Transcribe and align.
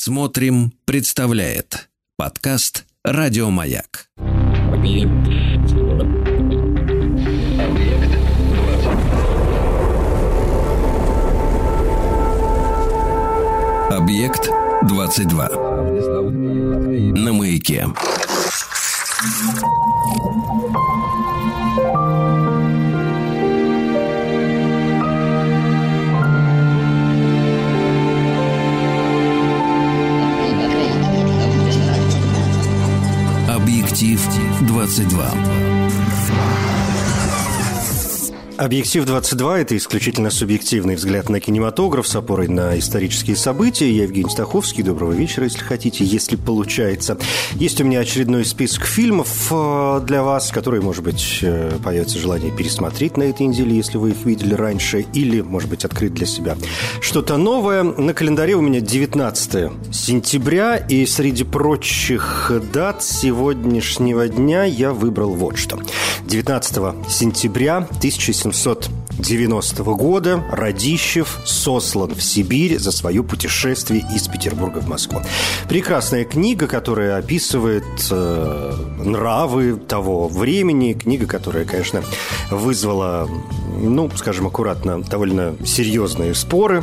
Смотрим, 0.00 0.72
представляет 0.84 1.88
подкаст 2.16 2.86
Радиомаяк. 3.02 4.06
Объект 13.90 14.48
22. 14.84 15.48
На 17.16 17.32
маяке. 17.32 17.88
22. 34.86 35.57
Объектив 38.58 39.04
22– 39.04 39.60
это 39.60 39.76
исключительно 39.76 40.30
субъективный 40.30 40.96
взгляд 40.96 41.28
на 41.28 41.38
кинематограф 41.38 42.08
с 42.08 42.16
опорой 42.16 42.48
на 42.48 42.76
исторические 42.76 43.36
события. 43.36 43.88
Я 43.88 44.02
Евгений 44.02 44.28
Стаховский. 44.28 44.82
Доброго 44.82 45.12
вечера, 45.12 45.44
если 45.44 45.60
хотите, 45.60 46.04
если 46.04 46.34
получается. 46.34 47.16
Есть 47.52 47.80
у 47.80 47.84
меня 47.84 48.00
очередной 48.00 48.44
список 48.44 48.84
фильмов 48.84 49.46
э, 49.52 50.00
для 50.04 50.24
вас, 50.24 50.50
которые, 50.50 50.82
может 50.82 51.04
быть, 51.04 51.38
э, 51.42 51.70
появится 51.84 52.18
желание 52.18 52.50
пересмотреть 52.50 53.16
на 53.16 53.22
этой 53.22 53.46
неделе, 53.46 53.76
если 53.76 53.96
вы 53.96 54.10
их 54.10 54.24
видели 54.24 54.54
раньше, 54.54 55.06
или, 55.14 55.40
может 55.40 55.70
быть, 55.70 55.84
открыть 55.84 56.14
для 56.14 56.26
себя 56.26 56.56
что-то 57.00 57.36
новое. 57.36 57.84
На 57.84 58.12
календаре 58.12 58.54
у 58.54 58.60
меня 58.60 58.80
19 58.80 59.70
сентября, 59.92 60.78
и 60.78 61.06
среди 61.06 61.44
прочих 61.44 62.50
дат 62.72 63.04
сегодняшнего 63.04 64.26
дня 64.26 64.64
я 64.64 64.92
выбрал 64.92 65.34
вот 65.34 65.58
что. 65.58 65.78
19 66.26 67.08
сентября 67.08 67.76
1700 67.76 68.47
1890 68.48 69.82
года 69.94 70.44
Радищев 70.50 71.40
сослан 71.44 72.14
в 72.14 72.22
Сибирь 72.22 72.78
за 72.78 72.92
свое 72.92 73.22
путешествие 73.22 74.04
из 74.14 74.28
Петербурга 74.28 74.78
в 74.78 74.88
Москву. 74.88 75.20
Прекрасная 75.68 76.24
книга, 76.24 76.66
которая 76.66 77.18
описывает 77.18 77.84
э, 78.10 78.72
нравы 79.04 79.76
того 79.76 80.28
времени. 80.28 80.92
Книга, 80.92 81.26
которая, 81.26 81.64
конечно, 81.64 82.02
вызвала, 82.50 83.28
ну, 83.80 84.10
скажем 84.16 84.46
аккуратно, 84.46 85.02
довольно 85.02 85.56
серьезные 85.64 86.34
споры 86.34 86.82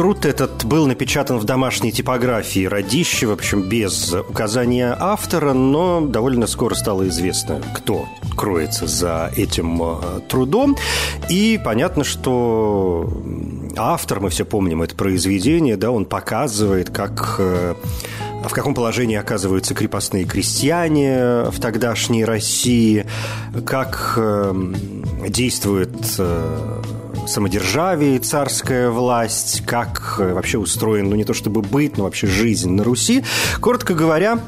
Труд 0.00 0.24
этот 0.24 0.64
был 0.64 0.86
напечатан 0.86 1.38
в 1.38 1.44
домашней 1.44 1.92
типографии 1.92 2.64
Радищева, 2.64 3.34
общем, 3.34 3.68
без 3.68 4.14
указания 4.14 4.96
автора, 4.98 5.52
но 5.52 6.00
довольно 6.00 6.46
скоро 6.46 6.74
стало 6.74 7.06
известно, 7.08 7.60
кто 7.74 8.08
кроется 8.34 8.86
за 8.86 9.30
этим 9.36 9.78
э, 9.82 10.20
трудом. 10.26 10.78
И 11.28 11.60
понятно, 11.62 12.04
что 12.04 13.12
автор, 13.76 14.20
мы 14.20 14.30
все 14.30 14.46
помним 14.46 14.80
это 14.80 14.96
произведение, 14.96 15.76
да, 15.76 15.90
он 15.90 16.06
показывает, 16.06 16.88
как 16.88 17.36
э, 17.38 17.74
в 18.42 18.54
каком 18.54 18.74
положении 18.74 19.16
оказываются 19.16 19.74
крепостные 19.74 20.24
крестьяне 20.24 21.50
в 21.50 21.60
тогдашней 21.60 22.24
России, 22.24 23.04
как 23.66 24.14
э, 24.16 24.54
действует 25.28 25.90
самодержавие, 27.26 28.18
царская 28.18 28.90
власть, 28.90 29.62
как 29.66 30.16
э, 30.18 30.32
вообще 30.32 30.58
устроен, 30.58 31.08
ну 31.10 31.16
не 31.16 31.24
то 31.24 31.34
чтобы 31.34 31.62
быт, 31.62 31.96
но 31.96 32.04
вообще 32.04 32.26
жизнь 32.26 32.70
на 32.70 32.84
Руси. 32.84 33.24
Коротко 33.60 33.94
говоря, 33.94 34.38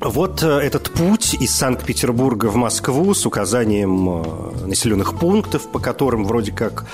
вот 0.00 0.42
э, 0.42 0.46
этот 0.46 0.90
путь 0.90 1.34
из 1.34 1.54
Санкт-Петербурга 1.54 2.46
в 2.46 2.56
Москву 2.56 3.14
с 3.14 3.26
указанием 3.26 4.08
э, 4.08 4.66
населенных 4.66 5.18
пунктов, 5.18 5.70
по 5.70 5.78
которым 5.78 6.24
вроде 6.24 6.52
как 6.52 6.86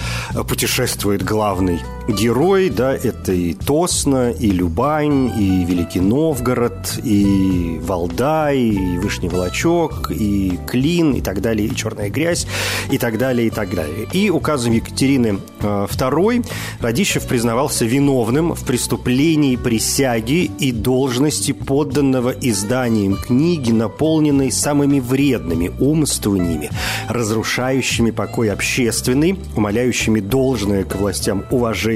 путешествует 0.49 1.23
главный 1.23 1.81
герой, 2.09 2.71
да, 2.71 2.95
это 2.95 3.33
и 3.33 3.55
Тосно, 3.55 4.31
и 4.31 4.51
Любань, 4.51 5.33
и 5.39 5.65
Великий 5.65 6.01
Новгород, 6.01 7.01
и 7.03 7.79
Валдай, 7.83 8.59
и 8.59 8.99
Вышний 8.99 9.29
Волочок, 9.29 10.11
и 10.11 10.59
Клин, 10.67 11.13
и 11.13 11.21
так 11.21 11.41
далее, 11.41 11.69
и 11.69 11.75
Черная 11.75 12.11
грязь, 12.11 12.47
и 12.91 12.99
так 12.99 13.19
далее, 13.19 13.49
и 13.49 13.51
так 13.51 13.75
далее. 13.75 14.07
И 14.13 14.31
указом 14.31 14.73
Екатерины 14.73 15.39
II 15.61 16.47
Радищев 16.81 17.27
признавался 17.27 17.85
виновным 17.85 18.55
в 18.55 18.65
преступлении 18.65 19.57
присяги 19.57 20.51
и 20.59 20.73
должности 20.73 21.53
подданного 21.53 22.31
издания 22.31 22.67
созданием 22.67 23.17
книги, 23.17 23.71
наполненной 23.71 24.51
самыми 24.51 24.99
вредными 24.99 25.71
умствованиями, 25.79 26.71
разрушающими 27.09 28.11
покой 28.11 28.51
общественный, 28.51 29.39
умоляющими 29.57 30.21
должное 30.21 30.85
к 30.85 30.97
властям 30.97 31.45
уважение, 31.51 31.96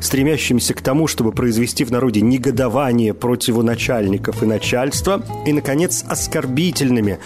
стремящимися 0.00 0.74
к 0.74 0.80
тому, 0.80 1.06
чтобы 1.06 1.32
произвести 1.32 1.84
в 1.84 1.90
народе 1.90 2.20
негодование 2.20 3.14
против 3.14 3.62
начальников 3.62 4.42
и 4.42 4.46
начальства, 4.46 5.22
и, 5.46 5.52
наконец, 5.52 6.04
оскорбительными 6.08 7.18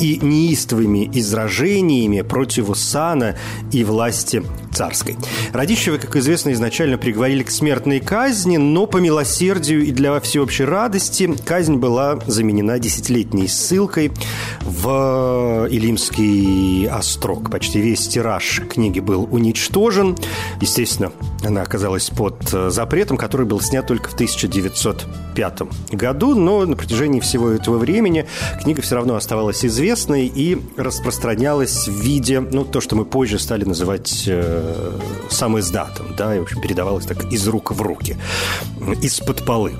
и 0.00 0.18
неистовыми 0.22 1.10
изражениями 1.12 2.22
против 2.22 2.76
сана 2.76 3.36
и 3.72 3.84
власти 3.84 4.42
царской. 4.72 5.16
Радищева, 5.52 5.96
как 5.96 6.16
известно, 6.16 6.52
изначально 6.52 6.98
приговорили 6.98 7.42
к 7.42 7.50
смертной 7.50 8.00
казни, 8.00 8.56
но 8.56 8.86
по 8.86 8.98
милосердию 8.98 9.84
и 9.84 9.92
для 9.92 10.20
всеобщей 10.20 10.64
радости 10.64 11.34
казнь 11.44 11.76
была 11.76 12.18
заменена 12.26 12.78
десятилетней 12.78 13.48
ссылкой 13.48 14.12
в 14.60 15.68
Илимский 15.70 16.88
острог. 16.88 17.50
Почти 17.50 17.80
весь 17.80 18.06
тираж 18.08 18.62
книги 18.68 19.00
был 19.00 19.28
уничтожен. 19.30 20.16
Естественно, 20.60 21.12
она 21.56 21.62
оказалась 21.62 22.10
под 22.10 22.48
запретом, 22.48 23.16
который 23.16 23.46
был 23.46 23.60
снят 23.60 23.86
только 23.86 24.10
в 24.10 24.14
1905 24.14 25.62
году, 25.92 26.34
но 26.34 26.66
на 26.66 26.76
протяжении 26.76 27.20
всего 27.20 27.50
этого 27.50 27.78
времени 27.78 28.26
книга 28.62 28.82
все 28.82 28.96
равно 28.96 29.16
оставалась 29.16 29.64
известной 29.64 30.26
и 30.26 30.58
распространялась 30.76 31.88
в 31.88 31.98
виде, 31.98 32.40
ну, 32.40 32.64
то, 32.64 32.82
что 32.82 32.94
мы 32.94 33.06
позже 33.06 33.38
стали 33.38 33.64
называть 33.64 34.24
э, 34.26 34.98
сам 35.30 35.58
издатом, 35.58 36.14
да, 36.16 36.36
и, 36.36 36.40
в 36.40 36.42
общем, 36.42 36.60
передавалось 36.60 37.06
так 37.06 37.32
из 37.32 37.48
рук 37.48 37.72
в 37.72 37.80
руки, 37.80 38.16
из-под 39.00 39.46
полы. 39.46 39.72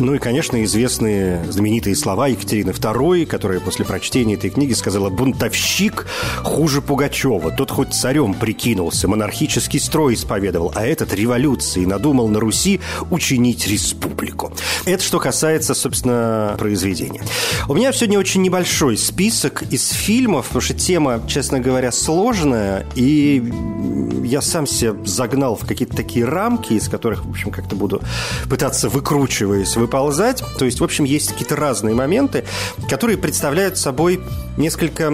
Ну 0.00 0.14
и, 0.14 0.18
конечно, 0.18 0.62
известные 0.64 1.44
знаменитые 1.48 1.96
слова 1.96 2.28
Екатерины 2.28 2.70
II, 2.70 3.26
которая 3.26 3.58
после 3.58 3.84
прочтения 3.84 4.34
этой 4.34 4.50
книги 4.50 4.72
сказала 4.72 5.10
«Бунтовщик 5.10 6.06
хуже 6.42 6.82
Пугачева. 6.82 7.50
Тот 7.50 7.70
хоть 7.70 7.92
царем 7.94 8.34
прикинулся, 8.34 9.08
монархический 9.08 9.80
строй 9.80 10.14
исповедовал, 10.14 10.72
а 10.74 10.86
этот 10.86 11.12
революции 11.14 11.84
надумал 11.84 12.28
на 12.28 12.38
Руси 12.38 12.80
учинить 13.10 13.66
республику». 13.66 14.52
Это 14.84 15.02
что 15.02 15.18
касается, 15.18 15.74
собственно, 15.74 16.54
произведения. 16.58 17.22
У 17.68 17.74
меня 17.74 17.92
сегодня 17.92 18.18
очень 18.18 18.42
небольшой 18.42 18.96
список 18.96 19.62
из 19.70 19.88
фильмов, 19.88 20.46
потому 20.46 20.62
что 20.62 20.74
тема, 20.74 21.20
честно 21.26 21.58
говоря, 21.58 21.90
сложная, 21.90 22.86
и 22.94 23.52
я 24.24 24.40
сам 24.42 24.66
себя 24.66 24.94
загнал 25.04 25.56
в 25.56 25.66
какие-то 25.66 25.96
такие 25.96 26.24
рамки, 26.24 26.74
из 26.74 26.88
которых, 26.88 27.24
в 27.24 27.30
общем, 27.30 27.50
как-то 27.50 27.74
буду 27.74 28.00
пытаться, 28.48 28.88
выкручиваясь, 28.88 29.76
выползать. 29.88 30.44
То 30.58 30.66
есть, 30.66 30.80
в 30.80 30.84
общем, 30.84 31.04
есть 31.04 31.32
какие-то 31.32 31.56
разные 31.56 31.94
моменты, 31.94 32.44
которые 32.90 33.16
представляют 33.16 33.78
собой 33.78 34.20
несколько 34.58 35.10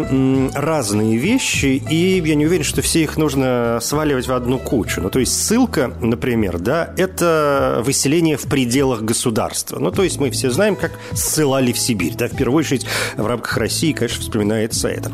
разные 0.54 1.16
вещи, 1.16 1.82
и 1.88 2.22
я 2.24 2.34
не 2.34 2.46
уверен, 2.46 2.64
что 2.64 2.82
все 2.82 3.02
их 3.02 3.16
нужно 3.16 3.78
сваливать 3.80 4.26
в 4.26 4.32
одну 4.32 4.58
кучу. 4.58 5.00
Ну, 5.00 5.10
то 5.10 5.20
есть 5.20 5.40
ссылка, 5.40 5.94
например, 6.00 6.58
да, 6.58 6.92
это 6.96 7.82
выселение 7.84 8.36
в 8.36 8.44
пределах 8.44 9.02
государства. 9.02 9.78
Ну, 9.78 9.90
то 9.92 10.02
есть 10.02 10.18
мы 10.18 10.30
все 10.30 10.50
знаем, 10.50 10.76
как 10.76 10.92
ссылали 11.12 11.72
в 11.72 11.78
Сибирь. 11.78 12.14
Да, 12.16 12.28
в 12.28 12.36
первую 12.36 12.60
очередь 12.60 12.86
в 13.16 13.26
рамках 13.26 13.56
России, 13.58 13.92
конечно, 13.92 14.22
вспоминается 14.22 14.88
это. 14.88 15.12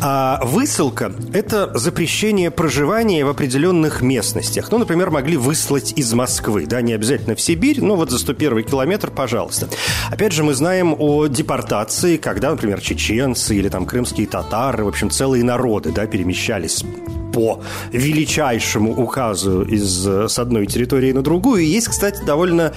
А 0.00 0.40
высылка– 0.44 1.12
это 1.32 1.76
запрещение 1.76 2.50
проживания 2.50 3.24
в 3.24 3.28
определенных 3.28 4.02
местностях. 4.02 4.70
Ну, 4.70 4.78
например, 4.78 5.10
могли 5.10 5.36
выслать 5.36 5.94
из 5.96 6.12
Москвы, 6.12 6.66
да, 6.66 6.82
не 6.82 6.92
обязательно 6.92 7.34
в 7.34 7.40
Сибирь, 7.40 7.80
но 7.82 7.96
вот 7.96 8.10
за 8.10 8.18
101 8.18 8.64
километр 8.64 8.99
километр, 9.00 9.10
пожалуйста. 9.10 9.68
Опять 10.10 10.32
же, 10.32 10.44
мы 10.44 10.54
знаем 10.54 10.94
о 10.98 11.26
депортации, 11.26 12.16
когда, 12.16 12.50
например, 12.50 12.80
чеченцы 12.80 13.56
или 13.56 13.68
там 13.68 13.86
крымские 13.86 14.26
татары, 14.26 14.84
в 14.84 14.88
общем, 14.88 15.10
целые 15.10 15.44
народы, 15.44 15.92
да, 15.92 16.06
перемещались 16.06 16.84
по 17.32 17.60
величайшему 17.92 18.94
указу 18.94 19.62
из, 19.62 20.06
с 20.06 20.38
одной 20.38 20.66
территории 20.66 21.12
на 21.12 21.22
другую. 21.22 21.62
И 21.62 21.66
есть, 21.66 21.88
кстати, 21.88 22.22
довольно, 22.24 22.72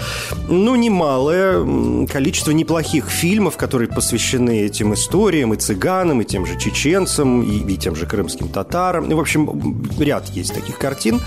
ну, 0.47 0.75
немалое 0.75 2.07
количество 2.07 2.51
неплохих 2.51 3.09
фильмов, 3.09 3.57
которые 3.57 3.89
посвящены 3.89 4.61
этим 4.61 4.93
историям, 4.93 5.53
и 5.53 5.57
цыганам, 5.57 6.21
и 6.21 6.25
тем 6.25 6.45
же 6.45 6.57
чеченцам, 6.57 7.41
и, 7.41 7.73
и 7.73 7.77
тем 7.77 7.95
же 7.95 8.05
крымским 8.05 8.49
татарам. 8.49 9.09
И, 9.09 9.13
в 9.13 9.19
общем, 9.19 9.85
ряд 9.99 10.29
есть 10.29 10.53
таких 10.53 10.77
картин. 10.77 11.19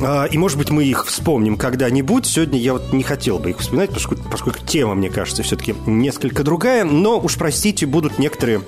А, 0.00 0.24
и, 0.24 0.38
может 0.38 0.58
быть, 0.58 0.70
мы 0.70 0.84
их 0.84 1.06
вспомним 1.06 1.56
когда-нибудь. 1.56 2.26
Сегодня 2.26 2.58
я 2.58 2.74
вот 2.74 2.92
не 2.92 3.02
хотел 3.02 3.38
бы 3.38 3.50
их 3.50 3.58
вспоминать, 3.58 3.90
поскольку, 3.90 4.28
поскольку 4.30 4.58
тема, 4.66 4.94
мне 4.94 5.10
кажется, 5.10 5.42
все-таки 5.42 5.74
несколько 5.86 6.42
другая. 6.42 6.84
Но 6.84 7.18
уж 7.20 7.36
простите, 7.36 7.86
будут 7.86 8.18
некоторые 8.18 8.62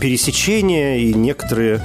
пересечения 0.00 0.98
и 0.98 1.14
некоторые 1.14 1.80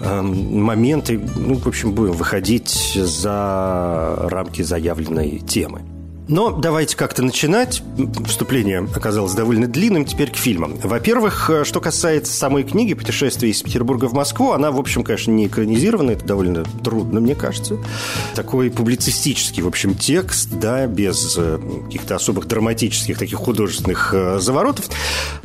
э, 0.00 0.22
моменты, 0.22 1.20
ну, 1.36 1.54
в 1.54 1.66
общем, 1.66 1.92
будем 1.92 2.12
выходить 2.12 2.92
за 2.94 4.16
рамки 4.28 4.62
заявленной 4.62 5.38
темы. 5.38 5.82
Но 6.28 6.50
давайте 6.50 6.96
как-то 6.96 7.22
начинать. 7.22 7.82
Вступление 8.26 8.88
оказалось 8.94 9.32
довольно 9.34 9.68
длинным. 9.68 10.04
Теперь 10.04 10.30
к 10.30 10.36
фильмам. 10.36 10.76
Во-первых, 10.82 11.50
э, 11.50 11.64
что 11.64 11.80
касается 11.80 12.32
самой 12.32 12.64
книги 12.64 12.94
«Путешествие 12.94 13.52
из 13.52 13.62
Петербурга 13.62 14.06
в 14.06 14.12
Москву», 14.12 14.50
она, 14.50 14.72
в 14.72 14.78
общем, 14.78 15.04
конечно, 15.04 15.30
не 15.30 15.46
экранизирована. 15.46 16.12
Это 16.12 16.24
довольно 16.24 16.64
трудно, 16.82 17.20
мне 17.20 17.36
кажется. 17.36 17.78
Такой 18.34 18.70
публицистический, 18.70 19.62
в 19.62 19.68
общем, 19.68 19.94
текст, 19.94 20.50
да, 20.50 20.86
без 20.86 21.36
э, 21.38 21.60
каких-то 21.84 22.16
особых 22.16 22.46
драматических 22.46 23.18
таких 23.18 23.38
художественных 23.38 24.12
э, 24.12 24.38
заворотов. 24.40 24.86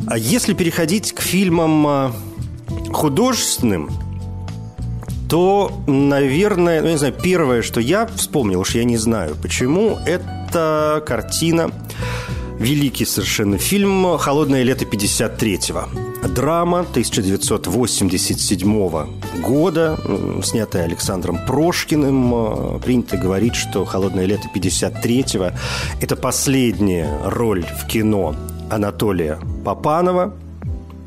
А 0.07 0.17
если 0.17 0.53
переходить 0.53 1.13
к 1.13 1.21
фильмам 1.21 2.13
художественным, 2.91 3.91
то, 5.29 5.71
наверное, 5.87 6.81
ну, 6.81 6.89
не 6.89 6.97
знаю, 6.97 7.13
первое, 7.13 7.61
что 7.61 7.79
я 7.79 8.05
вспомнил, 8.15 8.59
уж 8.59 8.75
я 8.75 8.83
не 8.83 8.97
знаю 8.97 9.37
почему, 9.41 9.97
это 10.05 10.40
картина 10.51 11.71
великий 12.59 13.05
совершенно 13.05 13.57
фильм 13.57 14.17
«Холодное 14.17 14.63
лето 14.63 14.85
53-го». 14.85 15.89
Драма 16.27 16.81
1987 16.81 19.41
года, 19.41 19.97
снятая 20.43 20.85
Александром 20.85 21.39
Прошкиным. 21.47 22.79
Принято 22.79 23.17
говорить, 23.17 23.55
что 23.55 23.85
«Холодное 23.85 24.25
лето 24.25 24.47
53-го»– 24.53 25.51
это 26.01 26.15
последняя 26.15 27.09
роль 27.25 27.65
в 27.65 27.87
кино 27.87 28.35
Анатолия 28.69 29.39
Попанова. 29.65 30.35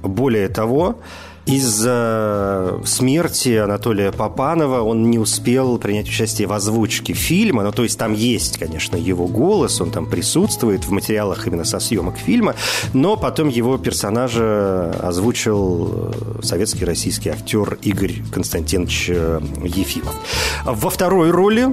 Более 0.02 0.49
того, 0.49 0.99
из-за 1.46 2.81
смерти 2.85 3.56
Анатолия 3.56 4.12
Попанова 4.12 4.81
он 4.81 5.11
не 5.11 5.19
успел 5.19 5.79
принять 5.79 6.08
участие 6.08 6.49
в 6.49 6.52
озвучке 6.52 7.12
фильма. 7.12 7.62
Ну, 7.62 7.73
то 7.73 7.82
есть 7.82 7.99
там 7.99 8.14
есть, 8.14 8.58
конечно, 8.58 8.96
его 8.96 9.26
голос, 9.26 9.81
он 9.81 9.91
там 9.91 10.06
присутствует 10.06 10.85
в 10.85 10.91
материалах 10.91 11.46
именно 11.46 11.64
со 11.64 11.81
съемок 11.81 12.17
фильма, 12.17 12.55
но 12.93 13.17
потом 13.17 13.49
его 13.49 13.76
персонажа 13.76 14.91
озвучил 15.02 16.14
советский 16.43 16.85
российский 16.85 17.29
актер 17.29 17.79
Игорь 17.82 18.23
Константинович 18.32 19.06
э, 19.11 19.40
Ефимов. 19.64 20.14
Во 20.64 20.90
второй 20.90 21.31
роли 21.31 21.69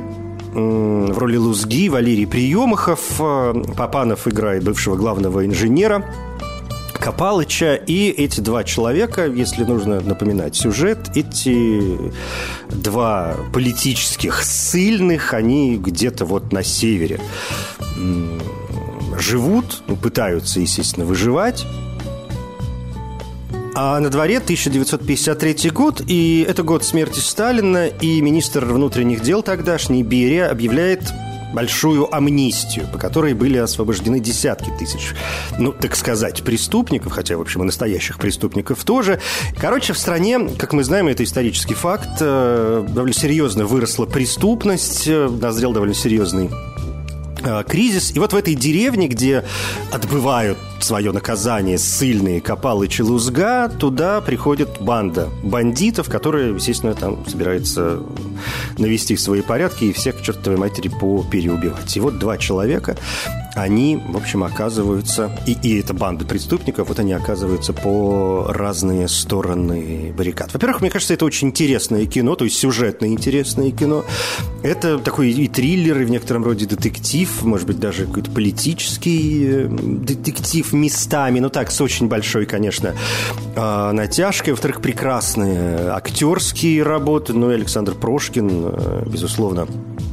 в 0.54 1.18
роли 1.18 1.38
Лузги 1.38 1.88
Валерий 1.88 2.28
Приемахов. 2.28 3.00
Э, 3.20 3.54
Попанов 3.78 4.28
играет 4.28 4.64
бывшего 4.64 4.96
главного 4.96 5.46
инженера 5.46 6.06
Копалыча. 7.02 7.74
И 7.76 8.10
эти 8.10 8.42
два 8.42 8.64
человека, 8.64 9.26
если 9.26 9.64
нужно 9.64 10.02
напоминать 10.02 10.56
сюжет, 10.56 11.12
эти 11.16 11.98
два 12.70 13.36
политических 13.54 14.44
сильных, 14.44 15.34
они 15.34 15.78
где-то 15.78 16.26
вот 16.26 16.54
на 16.54 16.64
севере 16.64 17.20
живут, 19.18 19.82
ну, 19.88 19.96
пытаются, 19.96 20.60
естественно, 20.60 21.06
выживать. 21.06 21.66
А 23.74 24.00
на 24.00 24.10
дворе 24.10 24.38
1953 24.38 25.72
год, 25.72 26.04
и 26.06 26.46
это 26.48 26.62
год 26.62 26.84
смерти 26.84 27.20
Сталина, 27.20 27.88
и 27.88 28.22
министр 28.22 28.66
внутренних 28.66 29.22
дел 29.22 29.42
тогдашний 29.42 30.04
Берия 30.04 30.50
объявляет 30.50 31.02
большую 31.54 32.14
амнистию, 32.14 32.88
по 32.88 32.98
которой 32.98 33.34
были 33.34 33.58
освобождены 33.58 34.20
десятки 34.20 34.72
тысяч, 34.80 35.14
ну, 35.58 35.72
так 35.72 35.96
сказать, 35.96 36.44
преступников, 36.44 37.14
хотя, 37.14 37.38
в 37.38 37.42
общем, 37.42 37.62
и 37.64 37.66
настоящих 37.66 38.18
преступников 38.18 38.84
тоже. 38.84 39.20
Короче, 39.58 39.94
в 39.94 39.98
стране, 39.98 40.40
как 40.58 40.74
мы 40.74 40.84
знаем, 40.84 41.08
это 41.08 41.24
исторический 41.24 41.74
факт, 41.74 42.18
э, 42.20 42.86
довольно 42.88 43.14
серьезно 43.14 43.66
выросла 43.66 44.06
преступность, 44.06 45.08
э, 45.08 45.30
назрел 45.30 45.74
довольно 45.74 45.96
серьезный 45.96 46.50
кризис. 47.68 48.12
И 48.16 48.20
вот 48.20 48.34
в 48.34 48.36
этой 48.36 48.56
деревне, 48.56 49.08
где 49.08 49.44
отбывают 49.92 50.58
свое 50.80 51.12
наказание 51.12 51.78
ссыльные 51.78 52.42
Копалы 52.42 52.88
Челузга, 52.88 53.70
туда 53.70 54.22
приходит 54.22 54.82
банда 54.82 55.30
бандитов, 55.44 56.10
которая, 56.10 56.54
естественно, 56.54 56.94
там 56.94 57.26
собирается 57.28 58.02
навести 58.78 59.16
свои 59.16 59.42
порядки 59.42 59.86
и 59.86 59.94
всех 59.94 60.18
к 60.18 60.22
чертовой 60.22 60.58
матери 60.58 60.90
попереубивать. 60.90 61.96
И 61.96 62.00
вот 62.00 62.20
два 62.20 62.38
человека 62.38 62.98
они, 63.56 63.98
в 63.98 64.18
общем, 64.18 64.44
оказываются, 64.44 65.32
и, 65.46 65.58
и 65.62 65.80
эта 65.80 65.94
банда 65.94 66.26
преступников, 66.26 66.90
вот 66.90 67.00
они 67.00 67.14
оказываются 67.14 67.74
по 67.74 68.46
разные 68.50 69.08
стороны 69.08 70.14
баррикад. 70.16 70.54
Во-первых, 70.54 70.82
мне 70.82 70.90
кажется, 70.90 71.14
это 71.14 71.26
очень 71.26 71.50
интересное 71.50 72.06
кино, 72.06 72.36
то 72.36 72.46
есть 72.46 72.58
сюжетное 72.58 73.10
интересное 73.10 73.72
кино. 73.72 74.06
Это 74.64 75.00
такой 75.00 75.32
и 75.32 75.48
триллер, 75.48 76.02
и 76.02 76.06
в 76.06 76.10
некотором 76.10 76.44
роде 76.44 76.66
детектив, 76.66 77.44
может 77.44 77.68
быть, 77.68 77.80
даже 77.80 78.06
какой-то 78.06 78.32
политический 78.32 79.46
э, 79.46 79.68
детектив 79.68 80.72
местами, 80.74 81.40
ну 81.40 81.50
так, 81.50 81.72
с 81.72 81.82
очень 81.82 82.08
большой, 82.08 82.46
конечно, 82.46 82.96
а, 83.56 83.92
натяжкой. 83.92 84.54
Во-вторых, 84.54 84.82
прекрасные 84.82 85.90
актерские 85.90 86.84
работы, 86.84 87.34
ну 87.34 87.52
и 87.52 87.56
Александр 87.56 87.96
Прошкин, 87.96 88.50
э, 88.50 89.04
безусловно, 89.08 89.68
Э, 89.72 90.11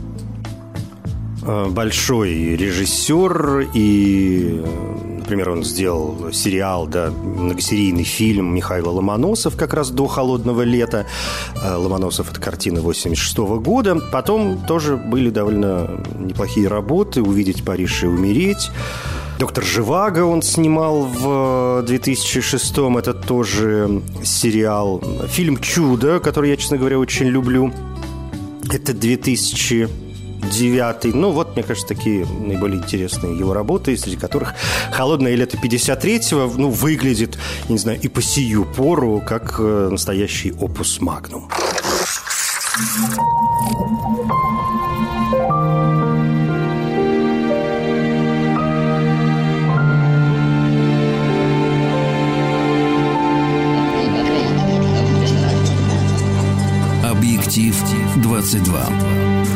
большой 1.48 2.56
режиссер, 2.56 3.70
и, 3.72 4.62
например, 5.18 5.50
он 5.50 5.64
сделал 5.64 6.30
сериал, 6.32 6.86
да, 6.86 7.10
многосерийный 7.10 8.04
фильм 8.04 8.54
Михаила 8.54 8.90
Ломоносов 8.90 9.56
как 9.56 9.72
раз 9.72 9.90
до 9.90 10.06
«Холодного 10.06 10.62
лета». 10.62 11.06
Э, 11.62 11.76
Ломоносов– 11.76 12.30
это 12.30 12.40
картина 12.40 12.80
86 12.80 13.38
года. 13.38 13.96
Потом 14.12 14.58
тоже 14.66 14.96
были 14.96 15.30
довольно 15.30 16.02
неплохие 16.18 16.68
работы 16.68 17.22
«Увидеть 17.22 17.64
Париж 17.64 18.04
и 18.04 18.06
умереть». 18.06 18.70
Доктор 19.38 19.64
Живаго 19.64 20.24
он 20.24 20.42
снимал 20.42 21.04
в 21.04 21.84
2006-м, 21.86 22.98
это 22.98 23.14
тоже 23.14 24.02
сериал. 24.24 25.02
Фильм 25.28 25.58
«Чудо», 25.58 26.18
который 26.20 26.50
я, 26.50 26.56
честно 26.56 26.76
говоря, 26.76 26.98
очень 26.98 27.26
люблю. 27.26 27.72
Это 28.70 28.92
2000 28.92 30.07
девятый. 30.43 31.12
Ну, 31.12 31.31
вот, 31.31 31.55
мне 31.55 31.62
кажется, 31.62 31.88
такие 31.88 32.26
наиболее 32.26 32.79
интересные 32.79 33.38
его 33.38 33.55
работы, 33.55 33.97
среди 33.97 34.16
которых 34.16 34.54
«Холодное 34.92 35.35
лето 35.35 35.57
53-го» 35.57 36.52
ну, 36.57 36.71
выглядит, 36.71 37.38
не 37.68 37.78
знаю, 37.78 37.99
и 38.00 38.09
по 38.09 38.23
сию 38.23 38.64
пору, 38.64 39.23
как 39.26 39.57
э, 39.59 39.88
настоящий 39.90 40.52
опус 40.52 41.00
магнум. 41.00 41.49
Объектив 57.04 57.76
22. 58.16 59.48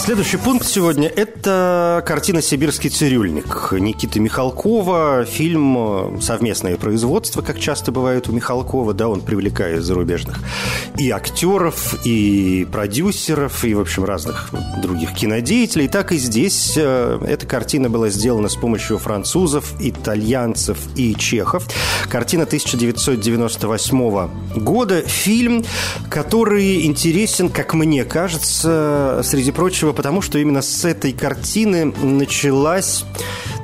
Следующий 0.00 0.38
пункт 0.38 0.66
сегодня– 0.66 1.08
это 1.16 2.02
картина 2.06 2.40
«Сибирский 2.40 2.88
цирюльник» 2.88 3.72
Никиты 3.72 4.18
Михалкова. 4.18 5.26
Фильм 5.26 6.16
э, 6.16 6.20
совместное 6.22 6.76
производство, 6.78 7.42
как 7.42 7.60
часто 7.60 7.92
бывает 7.92 8.26
у 8.26 8.32
Михалкова. 8.32 8.94
Да, 8.94 9.08
он 9.08 9.20
привлекает 9.20 9.84
зарубежных 9.84 10.40
и 10.96 11.10
актеров, 11.10 11.94
и 12.06 12.66
продюсеров, 12.72 13.62
и, 13.62 13.74
в 13.74 13.80
общем, 13.80 14.04
разных 14.04 14.50
других 14.82 15.12
кинодеятелей. 15.12 15.86
Так 15.86 16.12
и 16.12 16.16
здесь 16.16 16.72
э, 16.76 17.20
эта 17.28 17.46
картина 17.46 17.90
была 17.90 18.08
сделана 18.08 18.48
с 18.48 18.56
помощью 18.56 18.98
французов, 18.98 19.74
итальянцев 19.80 20.78
и 20.96 21.14
чехов. 21.14 21.68
Картина 22.08 22.44
1998 22.44 24.28
года. 24.62 25.02
Фильм, 25.02 25.62
который 26.08 26.86
интересен, 26.86 27.50
как 27.50 27.74
мне 27.74 28.04
кажется, 28.04 29.20
среди 29.24 29.52
прочего, 29.52 29.89
потому 29.92 30.22
что 30.22 30.38
именно 30.38 30.62
с 30.62 30.84
этой 30.84 31.12
картины 31.12 31.86
началась, 31.86 33.04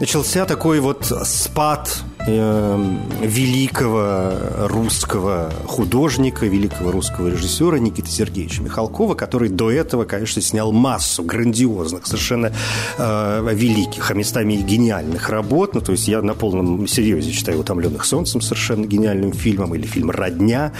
начался 0.00 0.44
такой 0.44 0.80
вот 0.80 1.12
спад 1.24 2.02
э, 2.26 2.96
великого 3.22 4.32
русского 4.68 5.52
художника, 5.66 6.46
великого 6.46 6.90
русского 6.90 7.28
режиссера 7.28 7.78
Никиты 7.78 8.10
Сергеевича 8.10 8.62
Михалкова, 8.62 9.14
который 9.14 9.48
до 9.48 9.70
этого, 9.70 10.04
конечно, 10.04 10.42
снял 10.42 10.72
массу 10.72 11.22
грандиозных, 11.22 12.06
совершенно 12.06 12.52
э, 12.98 13.50
великих, 13.54 14.10
а 14.10 14.14
местами 14.14 14.54
и 14.54 14.62
гениальных 14.62 15.28
работ. 15.30 15.74
Ну, 15.74 15.80
то 15.80 15.92
есть 15.92 16.08
я 16.08 16.22
на 16.22 16.34
полном 16.34 16.86
серьезе 16.86 17.32
читаю 17.32 17.60
«Утомленных 17.60 18.04
солнцем» 18.04 18.40
совершенно 18.40 18.86
гениальным 18.86 19.32
фильмом, 19.32 19.74
или 19.74 19.86
фильм 19.86 20.10
«Родня», 20.10 20.72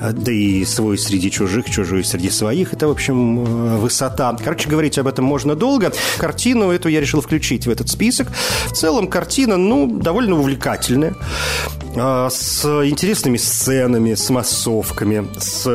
да 0.00 0.32
и 0.32 0.64
«Свой 0.64 0.98
среди 0.98 1.30
чужих, 1.30 1.70
чужой 1.70 2.04
среди 2.04 2.30
своих». 2.30 2.72
Это, 2.72 2.88
в 2.88 2.90
общем, 2.90 3.40
э, 3.40 3.76
высота. 3.78 4.36
Короче, 4.42 4.68
говорить 4.68 4.98
об 4.98 5.06
этом 5.06 5.24
можно 5.24 5.54
долго. 5.54 5.92
Картину 6.18 6.70
эту 6.70 6.88
я 6.88 7.00
решил 7.00 7.20
включить 7.20 7.66
в 7.66 7.70
этот 7.70 7.88
список. 7.88 8.28
В 8.66 8.72
целом, 8.72 9.08
картина, 9.08 9.56
ну, 9.56 9.86
довольно 9.86 10.38
увлекательная, 10.38 10.89
а, 11.96 12.28
с 12.30 12.64
интересными 12.86 13.36
сценами, 13.36 14.14
с 14.14 14.30
массовками, 14.30 15.28
с 15.38 15.66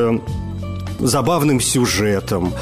забавным 0.98 1.60
сюжетом. 1.60 2.54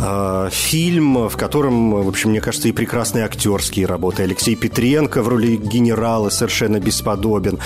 А, 0.00 0.48
фильм, 0.50 1.28
в 1.28 1.36
котором, 1.36 2.04
в 2.04 2.08
общем, 2.08 2.30
мне 2.30 2.40
кажется, 2.40 2.68
и 2.68 2.72
прекрасные 2.72 3.24
актерские 3.24 3.86
работы. 3.86 4.22
Алексей 4.22 4.56
Петренко 4.56 5.22
в 5.22 5.28
роли 5.28 5.56
генерала 5.56 6.30
совершенно 6.30 6.80
бесподобен. 6.80 7.58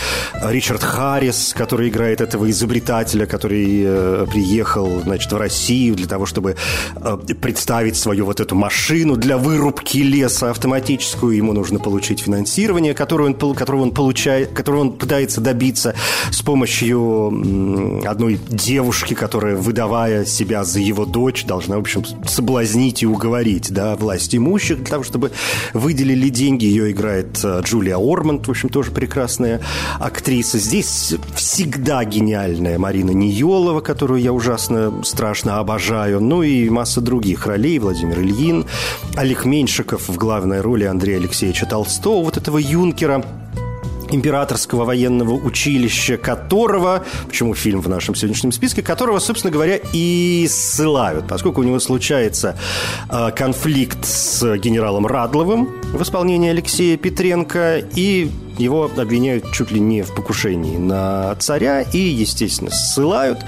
Ричард 0.43 0.83
Харрис, 0.83 1.55
который 1.57 1.89
играет 1.89 2.21
этого 2.21 2.51
изобретателя, 2.51 3.27
который 3.27 3.83
э, 3.85 4.27
приехал, 4.31 5.01
значит, 5.03 5.33
в 5.33 5.37
Россию 5.37 5.95
для 5.95 6.07
того, 6.07 6.27
чтобы 6.27 6.57
э, 6.97 7.17
представить 7.41 7.97
свою 7.97 8.27
вот 8.27 8.41
эту 8.41 8.55
машину 8.55 9.17
для 9.17 9.39
вырубки 9.39 9.99
леса 9.99 10.51
автоматическую. 10.51 11.37
Ему 11.37 11.53
нужно 11.53 11.79
получить 11.79 12.21
финансирование, 12.21 12.95
которое 12.95 13.25
он, 13.25 13.55
которого 13.55 13.83
он 13.83 13.91
получает, 13.91 14.53
которого 14.53 14.81
он 14.81 14.93
пытается 14.93 15.41
добиться 15.41 15.95
с 16.31 16.43
помощью 16.43 18.03
одной 18.07 18.39
девушки, 18.49 19.15
которая 19.15 19.57
выдавая 19.57 20.06
выдавая 20.07 20.25
себя 20.25 20.65
за 20.65 20.81
его 20.81 21.05
дочь, 21.05 21.45
должна, 21.45 21.77
в 21.77 21.81
общем, 21.81 22.05
соблазнить 22.27 23.03
и 23.03 23.07
уговорить, 23.07 23.73
да, 23.73 23.97
власть 23.97 24.35
имущих 24.35 24.79
для 24.79 24.87
того, 24.87 25.05
чтобы 25.05 25.33
выделили 25.75 26.29
деньги. 26.29 26.65
Ее 26.65 26.93
играет 26.93 27.41
э, 27.43 27.61
Джулия 27.63 27.97
Орманд, 27.97 28.47
в 28.47 28.51
общем, 28.51 28.69
тоже 28.69 28.91
прекрасная 28.91 29.61
актриса. 29.99 30.59
Здесь 30.59 31.15
всегда 31.35 32.05
гениальная 32.05 32.79
Марина 32.79 33.11
Ниелова, 33.11 33.81
которую 33.81 34.21
я 34.21 34.33
ужасно 34.33 35.03
страшно 35.05 35.59
обожаю. 35.59 36.21
Ну 36.21 36.43
и 36.43 36.69
масса 36.69 37.01
других 37.01 37.47
ролей. 37.47 37.79
Владимир 37.79 38.21
Ильин, 38.21 38.67
Олег 39.17 39.45
Меньшиков 39.45 40.09
в 40.09 40.17
главной 40.17 40.61
роли 40.61 40.85
Андрея 40.85 41.19
Алексеевича 41.19 41.67
Толстого, 41.67 42.25
вот 42.25 42.37
этого 42.37 42.59
юнкера, 42.59 43.25
императорского 44.11 44.85
военного 44.85 45.33
училища, 45.33 46.17
которого, 46.17 47.05
почему 47.27 47.55
фильм 47.55 47.81
в 47.81 47.89
нашем 47.89 48.15
сегодняшнем 48.15 48.53
списке, 48.53 48.83
которого, 48.83 49.19
собственно 49.19 49.53
говоря, 49.53 49.79
и 49.93 50.47
ссылают, 50.51 51.27
поскольку 51.29 51.61
у 51.61 51.65
него 51.65 51.79
случается 51.79 52.57
э, 53.09 53.31
конфликт 53.35 54.05
с 54.05 54.57
генералом 54.57 55.07
Радловым 55.07 55.69
в 55.93 56.03
исполнении 56.03 56.51
Алексея 56.51 56.97
Петренко, 56.97 57.79
и 57.95 58.31
его 58.59 58.91
обвиняют 58.97 59.53
чуть 59.53 59.71
ли 59.71 59.81
не 59.81 60.03
в 60.03 60.15
покушении 60.15 60.79
на 60.79 61.35
царя, 61.37 61.83
и, 61.83 61.99
естественно, 61.99 62.71
ссылают. 62.71 63.39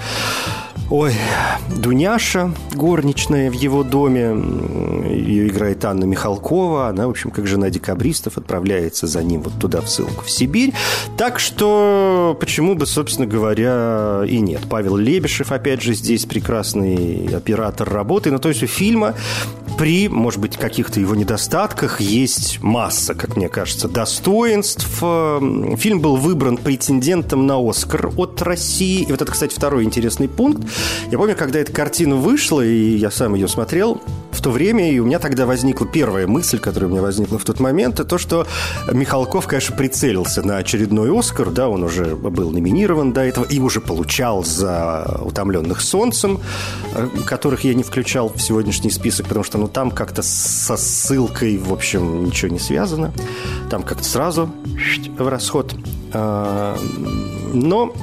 Ой, 0.89 1.13
Дуняша, 1.69 2.51
горничная 2.73 3.51
в 3.51 3.53
его 3.53 3.83
доме, 3.83 4.35
ее 5.07 5.47
играет 5.47 5.85
Анна 5.85 6.05
Михалкова, 6.05 6.87
она, 6.87 7.05
в 7.05 7.11
общем, 7.11 7.29
как 7.29 7.45
жена 7.45 7.69
декабристов, 7.69 8.37
отправляется 8.37 9.05
за 9.05 9.21
ним 9.21 9.43
вот 9.43 9.53
туда, 9.59 9.81
в 9.81 9.89
ссылку 9.89 10.25
в 10.25 10.31
Сибирь. 10.31 10.73
Так 11.15 11.39
что, 11.39 12.35
почему 12.39 12.73
бы, 12.73 12.87
собственно 12.87 13.27
говоря, 13.27 14.23
и 14.27 14.39
нет. 14.39 14.61
Павел 14.67 14.97
Лебешев, 14.97 15.51
опять 15.51 15.83
же, 15.83 15.93
здесь 15.93 16.25
прекрасный 16.25 17.29
оператор 17.35 17.87
работы. 17.87 18.31
Ну, 18.31 18.39
то 18.39 18.49
есть 18.49 18.63
у 18.63 18.67
фильма 18.67 19.13
при, 19.77 20.09
может 20.09 20.41
быть, 20.41 20.57
каких-то 20.57 20.99
его 20.99 21.15
недостатках 21.15 22.01
есть 22.01 22.61
масса, 22.61 23.13
как 23.13 23.37
мне 23.37 23.47
кажется, 23.47 23.87
достоинств. 23.87 24.87
Фильм 24.97 26.01
был 26.01 26.17
выбран 26.17 26.57
претендентом 26.57 27.47
на 27.47 27.57
Оскар 27.57 28.11
от 28.17 28.41
России. 28.41 29.03
И 29.03 29.11
вот 29.11 29.21
это, 29.21 29.31
кстати, 29.31 29.53
второй 29.53 29.83
интересный 29.83 30.27
пункт. 30.27 30.67
Я 31.11 31.17
помню, 31.17 31.35
когда 31.35 31.59
эта 31.59 31.71
картина 31.71 32.15
вышла, 32.15 32.61
и 32.61 32.95
я 32.97 33.11
сам 33.11 33.33
ее 33.35 33.47
смотрел 33.47 34.01
в 34.31 34.41
то 34.41 34.51
время, 34.51 34.91
и 34.91 34.99
у 34.99 35.05
меня 35.05 35.19
тогда 35.19 35.45
возникла 35.45 35.87
первая 35.87 36.27
мысль, 36.27 36.59
которая 36.59 36.89
у 36.89 36.93
меня 36.93 37.01
возникла 37.01 37.39
в 37.39 37.43
тот 37.43 37.59
момент, 37.59 37.95
это 37.95 38.05
то, 38.05 38.17
что 38.17 38.47
Михалков, 38.91 39.47
конечно, 39.47 39.75
прицелился 39.75 40.43
на 40.43 40.57
очередной 40.57 41.17
Оскар, 41.17 41.49
да, 41.49 41.67
он 41.67 41.83
уже 41.83 42.15
был 42.15 42.51
номинирован 42.51 43.11
до 43.11 43.21
этого 43.21 43.45
и 43.45 43.59
уже 43.59 43.81
получал 43.81 44.43
за 44.43 45.19
«Утомленных 45.25 45.81
солнцем», 45.81 46.39
э, 46.93 47.07
которых 47.25 47.63
я 47.63 47.73
не 47.73 47.83
включал 47.83 48.29
в 48.29 48.41
сегодняшний 48.41 48.91
список, 48.91 49.27
потому 49.27 49.43
что, 49.43 49.57
ну, 49.57 49.67
там 49.67 49.91
как-то 49.91 50.21
со 50.21 50.77
ссылкой, 50.77 51.57
в 51.57 51.73
общем, 51.73 52.23
ничего 52.25 52.51
не 52.51 52.59
связано. 52.59 53.11
Там 53.69 53.83
как-то 53.83 54.03
сразу 54.03 54.49
в 55.17 55.27
расход. 55.27 55.75
А, 56.13 56.77
но 57.53 57.93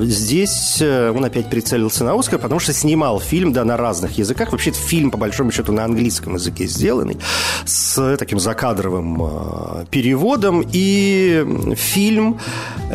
здесь 0.00 0.78
э, 0.80 1.10
он 1.10 1.24
опять 1.24 1.50
прицелился 1.50 2.04
на 2.04 2.18
Оскар, 2.18 2.38
потому 2.38 2.60
что 2.60 2.72
снимал 2.72 3.20
фильм, 3.20 3.52
да, 3.52 3.64
на 3.64 3.76
разных 3.76 4.18
языках. 4.18 4.52
Вообще, 4.52 4.70
фильм, 4.70 5.10
по 5.10 5.18
большому 5.18 5.50
счету, 5.52 5.72
на 5.72 5.84
английском 5.84 6.34
языке 6.34 6.66
сделанный, 6.66 7.18
с 7.64 8.16
таким 8.16 8.40
закадровым 8.40 9.22
э, 9.22 9.84
переводом. 9.90 10.64
И 10.72 11.74
фильм 11.76 12.38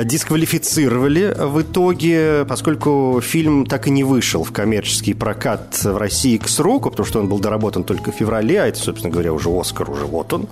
дисквалифицировали 0.03 1.35
в 1.37 1.61
итоге, 1.61 2.45
поскольку 2.47 3.21
фильм 3.23 3.65
так 3.65 3.87
и 3.87 3.91
не 3.91 4.03
вышел 4.03 4.43
в 4.43 4.51
коммерческий 4.51 5.13
прокат 5.13 5.83
в 5.83 5.97
России 5.97 6.37
к 6.37 6.47
сроку, 6.47 6.89
потому 6.89 7.05
что 7.05 7.19
он 7.19 7.29
был 7.29 7.39
доработан 7.39 7.83
только 7.83 8.11
в 8.11 8.15
феврале, 8.15 8.61
а 8.61 8.67
это, 8.67 8.79
собственно 8.79 9.11
говоря, 9.11 9.33
уже 9.33 9.49
Оскар, 9.49 9.89
уже 9.89 10.05
вот 10.05 10.33
он, 10.33 10.47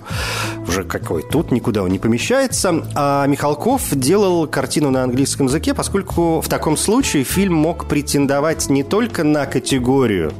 уже 0.66 0.84
какой 0.84 1.22
тут, 1.22 1.50
никуда 1.50 1.82
он 1.82 1.90
не 1.90 1.98
помещается. 1.98 2.86
А 2.94 3.26
Михалков 3.26 3.82
делал 3.92 4.46
картину 4.46 4.90
на 4.90 5.02
английском 5.02 5.46
языке, 5.46 5.74
поскольку 5.74 6.03
поскольку 6.04 6.40
в 6.40 6.48
таком 6.48 6.76
случае 6.76 7.24
фильм 7.24 7.54
мог 7.54 7.86
претендовать 7.86 8.68
не 8.68 8.82
только 8.82 9.24
на 9.24 9.46
категорию 9.46 10.32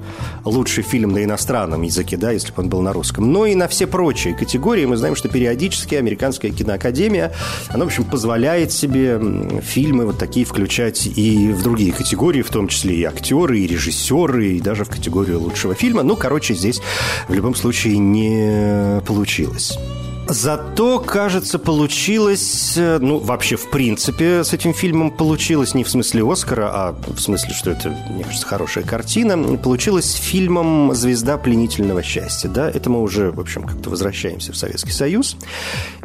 лучший 0.45 0.85
фильм 0.85 1.13
на 1.13 1.25
иностранном 1.25 1.83
языке, 1.83 2.17
да, 2.17 2.33
если 2.33 2.53
бы 2.53 2.63
он 2.63 2.69
был 2.69 2.83
на 2.83 2.93
русском, 2.93 3.33
но 3.33 3.47
и 3.47 3.55
на 3.55 3.67
все 3.67 3.87
прочие 3.87 4.35
категории. 4.35 4.85
Мы 4.85 4.97
знаем, 4.97 5.17
что 5.17 5.29
периодически 5.29 5.95
Американская 5.95 6.51
киноакадемия, 6.51 7.33
она, 7.69 7.85
в 7.85 7.89
общем, 7.89 8.05
позволяет 8.05 8.73
себе 8.73 9.19
фильмы 9.63 10.07
вот 10.07 10.19
такие 10.19 10.45
включать 10.45 11.07
и 11.07 11.49
в 11.53 11.63
другие 11.63 11.93
категории, 11.93 12.43
в 12.43 12.51
том 12.51 12.69
числе 12.69 12.97
и 12.97 13.05
актеры, 13.05 13.59
и 13.59 13.67
режиссеры, 13.67 14.57
и 14.57 14.61
даже 14.61 14.85
в 14.85 14.91
категорию 14.91 15.41
лучшего 15.41 15.75
фильма. 15.75 16.03
Ну, 16.03 16.17
короче, 16.17 16.55
здесь 16.55 16.81
в 17.29 17.33
любом 17.33 17.55
случае 17.55 17.99
не 17.99 19.01
получилось. 19.07 19.79
Зато, 20.27 21.01
кажется, 21.01 21.59
получилось, 21.59 22.75
э, 22.77 22.99
ну, 22.99 23.19
вообще, 23.19 23.57
в 23.57 23.69
принципе, 23.71 24.43
с 24.43 24.53
этим 24.55 24.73
фильмом 24.73 25.11
получилось 25.11 25.75
не 25.75 25.85
в 25.85 25.89
смысле 25.91 26.31
Оскара, 26.31 26.71
а 26.73 26.97
в 27.07 27.21
смысле, 27.21 27.53
что 27.53 27.71
это, 27.71 27.91
мне 28.11 28.25
кажется, 28.25 28.47
хорошая 28.47 28.85
картина. 28.85 29.37
Получилось 29.59 30.15
фильмом 30.15 30.95
«Звезда 30.95 31.37
пленительного 31.37 32.03
счастья», 32.03 32.49
да? 32.49 32.71
Это 32.71 32.89
мы 32.89 33.03
уже, 33.03 33.33
в 33.33 33.41
общем, 33.41 33.65
как-то 33.65 33.91
возвращаемся 33.91 34.53
в 34.53 34.57
Советский 34.57 34.93
Союз. 34.93 35.37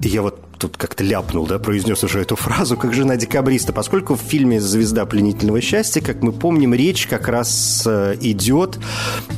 И 0.01 0.09
я 0.09 0.21
вот 0.21 0.48
тут 0.59 0.75
как-то 0.75 1.03
ляпнул, 1.03 1.47
да, 1.47 1.57
произнес 1.57 2.03
уже 2.03 2.19
эту 2.19 2.35
фразу, 2.35 2.75
как 2.75 2.93
жена 2.93 3.15
декабриста, 3.15 3.71
поскольку 3.71 4.15
в 4.15 4.19
фильме 4.19 4.59
«Звезда 4.59 5.05
пленительного 5.05 5.61
счастья», 5.61 6.01
как 6.01 6.21
мы 6.21 6.33
помним, 6.33 6.73
речь 6.73 7.07
как 7.07 7.29
раз 7.29 7.83
э, 7.85 8.17
идет 8.19 8.77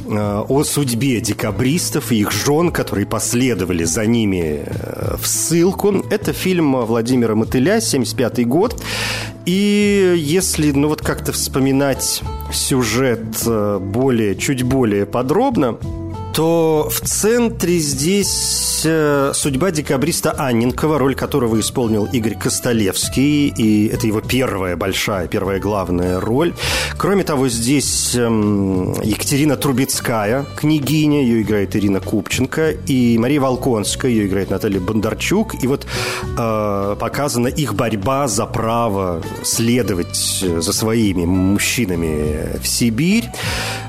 э, 0.08 0.44
о 0.48 0.64
судьбе 0.64 1.22
декабристов 1.22 2.12
и 2.12 2.20
их 2.20 2.32
жен, 2.32 2.72
которые 2.72 3.06
последовали 3.06 3.84
за 3.84 4.06
ними 4.08 4.64
э, 4.66 5.16
в 5.22 5.28
ссылку. 5.28 6.04
Это 6.10 6.34
фильм 6.34 6.76
Владимира 6.86 7.36
Мотыля, 7.36 7.80
75 7.82 8.48
год. 8.48 8.82
И 9.46 10.16
если, 10.18 10.72
ну 10.72 10.88
вот 10.88 11.02
как-то 11.02 11.32
вспоминать 11.32 12.22
сюжет 12.52 13.44
более, 13.46 14.36
чуть 14.36 14.64
более 14.64 15.06
подробно, 15.06 15.78
то 16.34 16.88
в 16.90 17.02
центре 17.02 17.78
здесь 17.80 18.82
э, 18.86 19.32
судьба 19.34 19.72
декабриста 19.72 20.34
Анненкова, 20.38 20.98
роль 20.98 21.16
которого 21.16 21.60
исполнил 21.60 22.06
Игорь 22.06 22.38
Костолевский, 22.38 23.48
и 23.48 23.88
это 23.88 24.08
его 24.08 24.22
первая 24.22 24.76
большая, 24.76 25.28
первая 25.28 25.60
главная 25.60 26.20
роль. 26.20 26.54
Кроме 26.98 27.24
того, 27.24 27.50
здесь 27.50 28.16
эм, 28.16 28.94
Екатерина 29.02 29.58
Трубецкая, 29.58 30.46
княгиня, 30.56 31.22
ее 31.22 31.42
играет 31.42 31.76
Ирина 31.76 32.00
Купченко, 32.00 32.72
и 32.72 33.18
Мария 33.18 33.42
Волконская, 33.42 34.10
ее 34.10 34.28
играет 34.28 34.50
Наталья 34.50 34.80
Бондарчук, 34.80 35.62
и 35.62 35.68
вот 35.68 35.86
э, 36.38 36.96
показана 37.00 37.48
их 37.48 37.76
борьба 37.76 38.28
за 38.28 38.46
право 38.46 39.22
следовать 39.44 40.16
за 40.16 40.74
своими 40.74 41.26
мужчинами 41.26 42.58
в 42.62 42.68
Сибирь. 42.68 43.30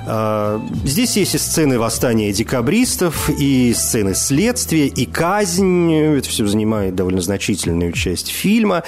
А, 0.07 0.61
здесь 0.85 1.17
есть 1.17 1.35
и 1.35 1.39
сцены 1.39 1.79
восстания 1.79 2.32
декабристов, 2.33 3.31
и 3.31 3.73
сцены 3.75 4.15
следствия, 4.15 4.87
и 4.87 5.07
казнь. 5.07 5.93
Это 5.93 6.29
все 6.29 6.47
занимает 6.47 6.95
довольно 6.95 7.21
значительную 7.21 7.93
часть 7.93 8.29
фильма. 8.29 8.83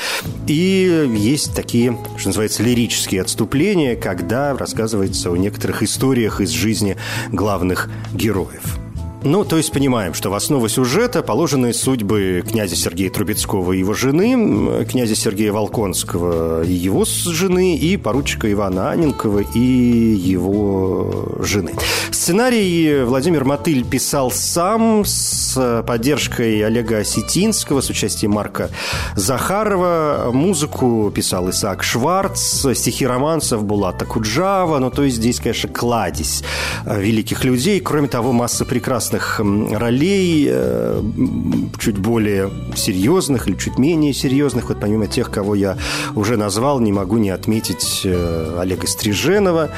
И 0.46 1.10
есть 1.16 1.54
такие, 1.54 1.98
что 2.16 2.28
называется, 2.28 2.62
лирические 2.62 3.22
отступления, 3.22 3.96
когда 3.96 4.56
рассказывается 4.56 5.30
о 5.30 5.36
некоторых 5.36 5.82
историях 5.82 6.40
из 6.40 6.50
жизни 6.50 6.96
главных 7.30 7.90
героев. 8.12 8.83
Ну, 9.26 9.43
то 9.43 9.57
есть 9.57 9.73
понимаем, 9.73 10.12
что 10.12 10.28
в 10.28 10.35
основу 10.35 10.69
сюжета 10.69 11.23
положены 11.23 11.73
судьбы 11.73 12.45
князя 12.47 12.76
Сергея 12.76 13.09
Трубецкого 13.09 13.73
и 13.73 13.78
его 13.78 13.95
жены, 13.95 14.85
князя 14.85 15.14
Сергея 15.14 15.50
Волконского 15.50 16.62
и 16.62 16.73
его 16.73 17.07
жены, 17.07 17.75
и 17.75 17.97
поручика 17.97 18.52
Ивана 18.52 18.90
Аненкова 18.90 19.40
и 19.54 19.59
его 19.59 21.38
жены. 21.40 21.73
Сценарий 22.11 23.02
Владимир 23.04 23.45
Мотыль 23.45 23.85
писал 23.87 24.31
сам 24.31 25.07
с 25.07 25.43
поддержкой 25.87 26.64
Олега 26.64 26.99
Осетинского, 26.99 27.80
с 27.80 27.90
участием 27.90 28.32
Марка 28.32 28.70
Захарова. 29.16 30.30
Музыку 30.32 31.12
писал 31.14 31.50
Исаак 31.50 31.82
Шварц, 31.82 32.66
стихи 32.75 33.06
романсов 33.06 33.64
Булата 33.64 34.04
Куджава. 34.04 34.78
Ну, 34.78 34.90
то 34.90 35.02
есть 35.02 35.16
здесь, 35.16 35.40
конечно, 35.40 35.68
кладезь 35.68 36.42
великих 36.87 37.44
людей. 37.44 37.80
Кроме 37.80 38.08
того, 38.08 38.32
масса 38.32 38.64
прекрасных 38.64 39.40
ролей, 39.40 40.49
э, 40.50 41.02
чуть 41.78 41.99
более 41.99 42.50
серьезных 42.76 43.49
или 43.49 43.56
чуть 43.56 43.78
менее 43.78 44.12
серьезных. 44.12 44.68
Вот 44.68 44.80
помимо 44.80 45.06
тех, 45.06 45.30
кого 45.30 45.54
я 45.54 45.76
уже 46.14 46.37
назвал, 46.37 46.80
не 46.80 46.92
могу 46.92 47.18
не 47.18 47.30
отметить 47.30 48.02
э, 48.04 48.58
Олега 48.61 48.87
Стриженова, 48.87 49.70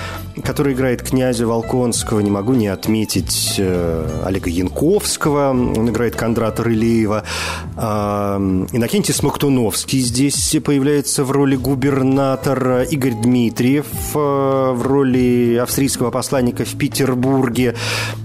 который 0.44 0.72
играет 0.74 1.02
князя 1.02 1.46
Волконского, 1.46 2.20
не 2.20 2.30
могу 2.30 2.54
не 2.54 2.68
отметить 2.68 3.54
э, 3.58 4.22
Олега 4.24 4.50
Янковского, 4.50 5.65
он 5.76 5.90
играет 5.90 6.16
Кондрата 6.16 6.62
Рылеева. 6.62 7.24
А, 7.76 8.38
Иннокентий 8.72 9.14
Смоктуновский 9.14 10.00
здесь 10.00 10.56
появляется 10.64 11.24
в 11.24 11.30
роли 11.30 11.56
губернатора, 11.56 12.82
Игорь 12.82 13.14
Дмитриев 13.14 13.86
в 14.14 14.82
роли 14.82 15.58
австрийского 15.62 16.10
посланника 16.10 16.64
в 16.64 16.76
Петербурге, 16.76 17.74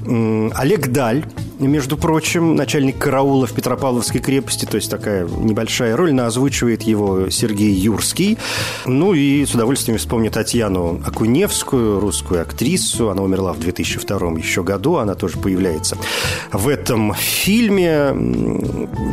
Олег 0.05 0.87
Даль, 0.87 1.25
между 1.59 1.95
прочим, 1.95 2.55
начальник 2.55 2.97
караула 2.97 3.45
в 3.45 3.53
Петропавловской 3.53 4.19
крепости, 4.19 4.65
то 4.65 4.75
есть 4.75 4.89
такая 4.89 5.27
небольшая 5.27 5.95
роль, 5.95 6.11
но 6.11 6.25
озвучивает 6.25 6.81
его 6.81 7.29
Сергей 7.29 7.71
Юрский. 7.71 8.37
Ну 8.87 9.13
и 9.13 9.45
с 9.45 9.53
удовольствием 9.53 9.99
вспомню 9.99 10.31
Татьяну 10.31 11.01
Акуневскую, 11.05 11.99
русскую 11.99 12.41
актрису. 12.41 13.09
Она 13.11 13.21
умерла 13.21 13.53
в 13.53 13.59
2002 13.59 14.31
еще 14.39 14.63
году, 14.63 14.95
она 14.95 15.13
тоже 15.13 15.37
появляется 15.37 15.97
в 16.51 16.67
этом 16.67 17.13
фильме. 17.31 18.15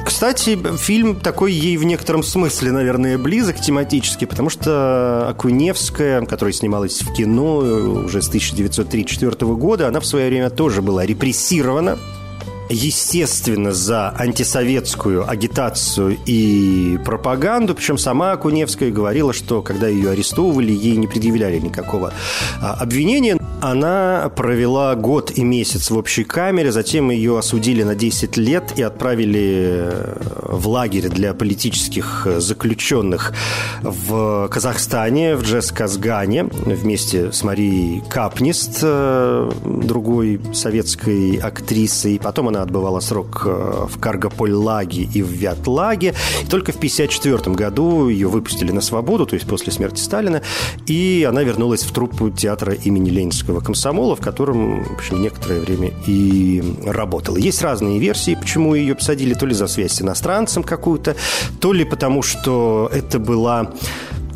Кстати, 0.04 0.58
фильм 0.76 1.16
такой 1.16 1.52
ей 1.52 1.76
в 1.76 1.84
некотором 1.84 2.22
смысле, 2.22 2.72
наверное, 2.72 3.18
близок 3.18 3.60
тематически, 3.60 4.24
потому 4.24 4.50
что 4.50 5.28
Акуневская, 5.28 6.24
которая 6.26 6.52
снималась 6.52 7.02
в 7.02 7.12
кино 7.12 7.56
уже 7.56 8.22
с 8.22 8.28
1934 8.28 9.54
года, 9.54 9.88
она 9.88 10.00
в 10.00 10.06
свое 10.06 10.28
время 10.28 10.50
тоже 10.50 10.82
была 10.82 11.06
репрессирована 11.06 11.98
естественно, 12.68 13.72
за 13.72 14.14
антисоветскую 14.16 15.28
агитацию 15.28 16.18
и 16.26 16.98
пропаганду. 17.04 17.74
Причем 17.74 17.98
сама 17.98 18.32
Акуневская 18.32 18.90
говорила, 18.90 19.32
что 19.32 19.62
когда 19.62 19.88
ее 19.88 20.10
арестовывали, 20.10 20.72
ей 20.72 20.96
не 20.96 21.06
предъявляли 21.06 21.58
никакого 21.58 22.12
а, 22.60 22.74
обвинения. 22.74 23.38
Она 23.60 24.30
провела 24.36 24.94
год 24.94 25.32
и 25.32 25.42
месяц 25.42 25.90
в 25.90 25.96
общей 25.96 26.24
камере, 26.24 26.70
затем 26.70 27.10
ее 27.10 27.38
осудили 27.38 27.82
на 27.82 27.94
10 27.94 28.36
лет 28.36 28.72
и 28.76 28.82
отправили 28.82 29.90
э, 29.90 30.16
в 30.42 30.68
лагерь 30.68 31.08
для 31.08 31.34
политических 31.34 32.26
заключенных 32.38 33.32
в 33.82 34.48
Казахстане, 34.48 35.34
в 35.34 35.42
Джесказгане, 35.42 36.44
вместе 36.44 37.32
с 37.32 37.42
Марией 37.42 38.02
Капнист, 38.08 38.78
э, 38.82 39.50
другой 39.64 40.40
советской 40.52 41.36
актрисой. 41.36 42.20
Потом 42.22 42.48
она 42.48 42.57
отбывала 42.62 43.00
срок 43.00 43.42
э, 43.44 43.86
в 43.88 43.98
Каргополь-Лаге 43.98 45.02
и 45.02 45.22
в 45.22 45.30
Вятлаге. 45.30 46.14
И 46.42 46.46
только 46.46 46.72
в 46.72 46.76
1954 46.76 47.54
году 47.54 48.08
ее 48.08 48.28
выпустили 48.28 48.72
на 48.72 48.80
свободу, 48.80 49.26
то 49.26 49.34
есть 49.34 49.46
после 49.46 49.72
смерти 49.72 50.00
Сталина, 50.00 50.42
и 50.86 51.26
она 51.28 51.42
вернулась 51.42 51.82
в 51.82 51.92
труппу 51.92 52.30
театра 52.30 52.74
имени 52.74 53.10
Ленинского 53.10 53.60
комсомола, 53.60 54.16
в 54.16 54.20
котором, 54.20 54.84
в 54.84 54.92
общем, 54.94 55.22
некоторое 55.22 55.60
время 55.60 55.92
и 56.06 56.62
работала. 56.84 57.36
Есть 57.36 57.62
разные 57.62 57.98
версии, 57.98 58.34
почему 58.34 58.74
ее 58.74 58.94
посадили, 58.94 59.34
то 59.34 59.46
ли 59.46 59.54
за 59.54 59.66
связь 59.66 59.92
с 59.92 60.02
иностранцем 60.02 60.62
какую-то, 60.62 61.16
то 61.60 61.72
ли 61.72 61.84
потому, 61.84 62.22
что 62.22 62.90
это 62.92 63.18
была 63.18 63.72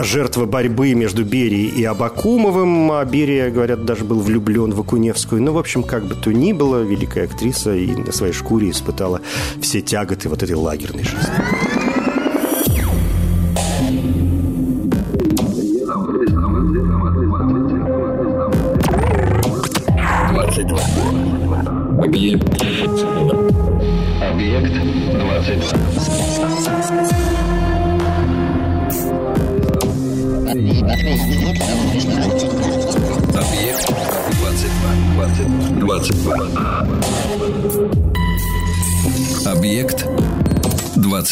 жертва 0.03 0.47
борьбы 0.47 0.95
между 0.95 1.25
Берией 1.25 1.69
и 1.69 1.85
Абакумовым. 1.85 2.93
А 2.93 3.05
Берия, 3.05 3.51
говорят, 3.51 3.85
даже 3.85 4.05
был 4.05 4.21
влюблен 4.21 4.73
в 4.73 4.81
Акуневскую. 4.81 5.43
Ну, 5.43 5.53
в 5.53 5.59
общем, 5.59 5.83
как 5.83 6.05
бы 6.05 6.15
то 6.15 6.33
ни 6.33 6.53
было, 6.53 6.83
великая 6.83 7.25
актриса 7.25 7.75
и 7.75 7.95
на 7.95 8.13
своей 8.13 8.33
шкуре 8.33 8.71
испытала 8.71 9.21
все 9.61 9.81
тяготы 9.81 10.29
вот 10.29 10.43
этой 10.43 10.55
лагерной 10.57 11.05
жизни. 11.05 11.62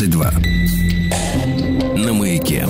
22. 0.00 0.30
На 1.94 2.14
маяке. 2.14 2.66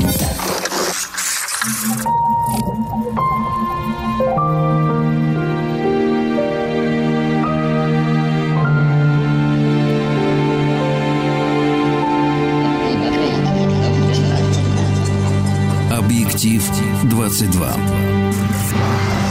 Объектив 15.92 16.68
22. 17.04 19.29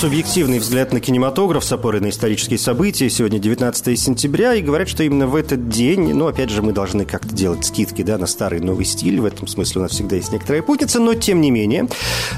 Субъективный 0.00 0.60
взгляд 0.60 0.94
на 0.94 1.00
кинематограф 1.00 1.62
с 1.62 1.70
опорой 1.72 2.00
на 2.00 2.08
исторические 2.08 2.58
события. 2.58 3.10
Сегодня 3.10 3.38
19 3.38 4.00
сентября, 4.00 4.54
и 4.54 4.62
говорят, 4.62 4.88
что 4.88 5.02
именно 5.02 5.26
в 5.26 5.36
этот 5.36 5.68
день, 5.68 6.14
ну, 6.14 6.26
опять 6.26 6.48
же, 6.48 6.62
мы 6.62 6.72
должны 6.72 7.04
как-то 7.04 7.34
делать 7.34 7.66
скидки, 7.66 8.00
да, 8.00 8.16
на 8.16 8.26
старый 8.26 8.60
новый 8.60 8.86
стиль. 8.86 9.20
В 9.20 9.26
этом 9.26 9.46
смысле 9.46 9.80
у 9.80 9.82
нас 9.82 9.90
всегда 9.90 10.16
есть 10.16 10.32
некоторая 10.32 10.62
путница, 10.62 11.00
но 11.00 11.12
тем 11.12 11.42
не 11.42 11.50
менее. 11.50 11.86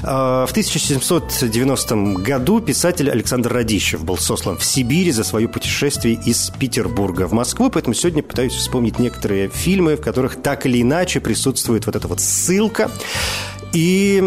А, 0.03 0.45
в 0.45 0.51
1790 0.51 1.95
году 2.15 2.59
писатель 2.59 3.09
Александр 3.09 3.53
Радищев 3.53 4.03
был 4.03 4.17
сослан 4.17 4.57
в 4.57 4.65
Сибири 4.65 5.11
за 5.11 5.23
свое 5.23 5.47
путешествие 5.47 6.15
из 6.15 6.51
Петербурга 6.59 7.29
в 7.29 7.31
Москву, 7.31 7.69
поэтому 7.69 7.93
сегодня 7.93 8.23
пытаюсь 8.23 8.51
вспомнить 8.51 8.99
некоторые 8.99 9.47
фильмы, 9.47 9.95
в 9.95 10.01
которых 10.01 10.41
так 10.41 10.65
или 10.65 10.81
иначе 10.81 11.21
присутствует 11.21 11.85
вот 11.85 11.95
эта 11.95 12.09
вот 12.09 12.19
ссылка 12.19 12.91
и 13.73 14.19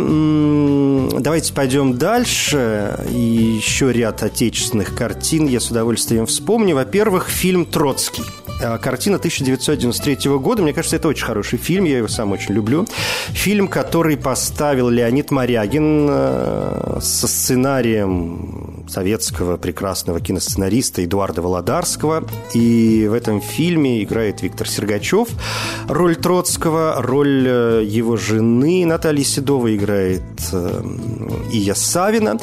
давайте 1.21 1.55
пойдем 1.55 1.97
дальше. 1.97 2.99
И 3.11 3.59
еще 3.59 3.93
ряд 3.93 4.23
отечественных 4.23 4.95
картин 4.95 5.47
я 5.47 5.61
с 5.61 5.71
удовольствием 5.71 6.27
вспомню. 6.27 6.75
Во-первых, 6.75 7.29
фильм 7.29 7.65
«Троцкий». 7.65 8.25
А, 8.61 8.79
картина 8.79 9.17
1993 9.17 10.31
года. 10.39 10.63
Мне 10.63 10.73
кажется, 10.73 10.97
это 10.97 11.09
очень 11.09 11.25
хороший 11.25 11.59
фильм, 11.59 11.85
я 11.85 11.99
его 11.99 12.09
сам 12.09 12.33
очень 12.33 12.55
люблю. 12.55 12.87
Фильм, 13.29 13.69
который 13.69 14.17
поставил 14.17 14.89
Леонид 14.89 15.31
Морягин 15.31 16.07
э, 16.11 16.99
со 17.01 17.29
сценарием 17.29 18.76
советского 18.89 19.57
прекрасного 19.57 20.21
киносценариста 20.21 21.05
Эдуарда 21.05 21.43
Володарского. 21.43 22.25
И 22.55 23.07
в 23.09 23.15
этом 23.15 23.41
фильме 23.41 24.03
играет 24.03 24.43
Виктор 24.43 24.69
Сергачев. 24.69 25.29
Роль 25.89 26.17
Троцкого, 26.17 26.97
роль 26.99 27.47
э, 27.47 27.85
его 27.85 28.17
жены 28.17 28.85
Натальи 28.87 29.23
Седова 29.23 29.75
играет 29.75 30.23
э, 30.53 30.83
Ия 31.53 31.75
Савина. 31.75 32.39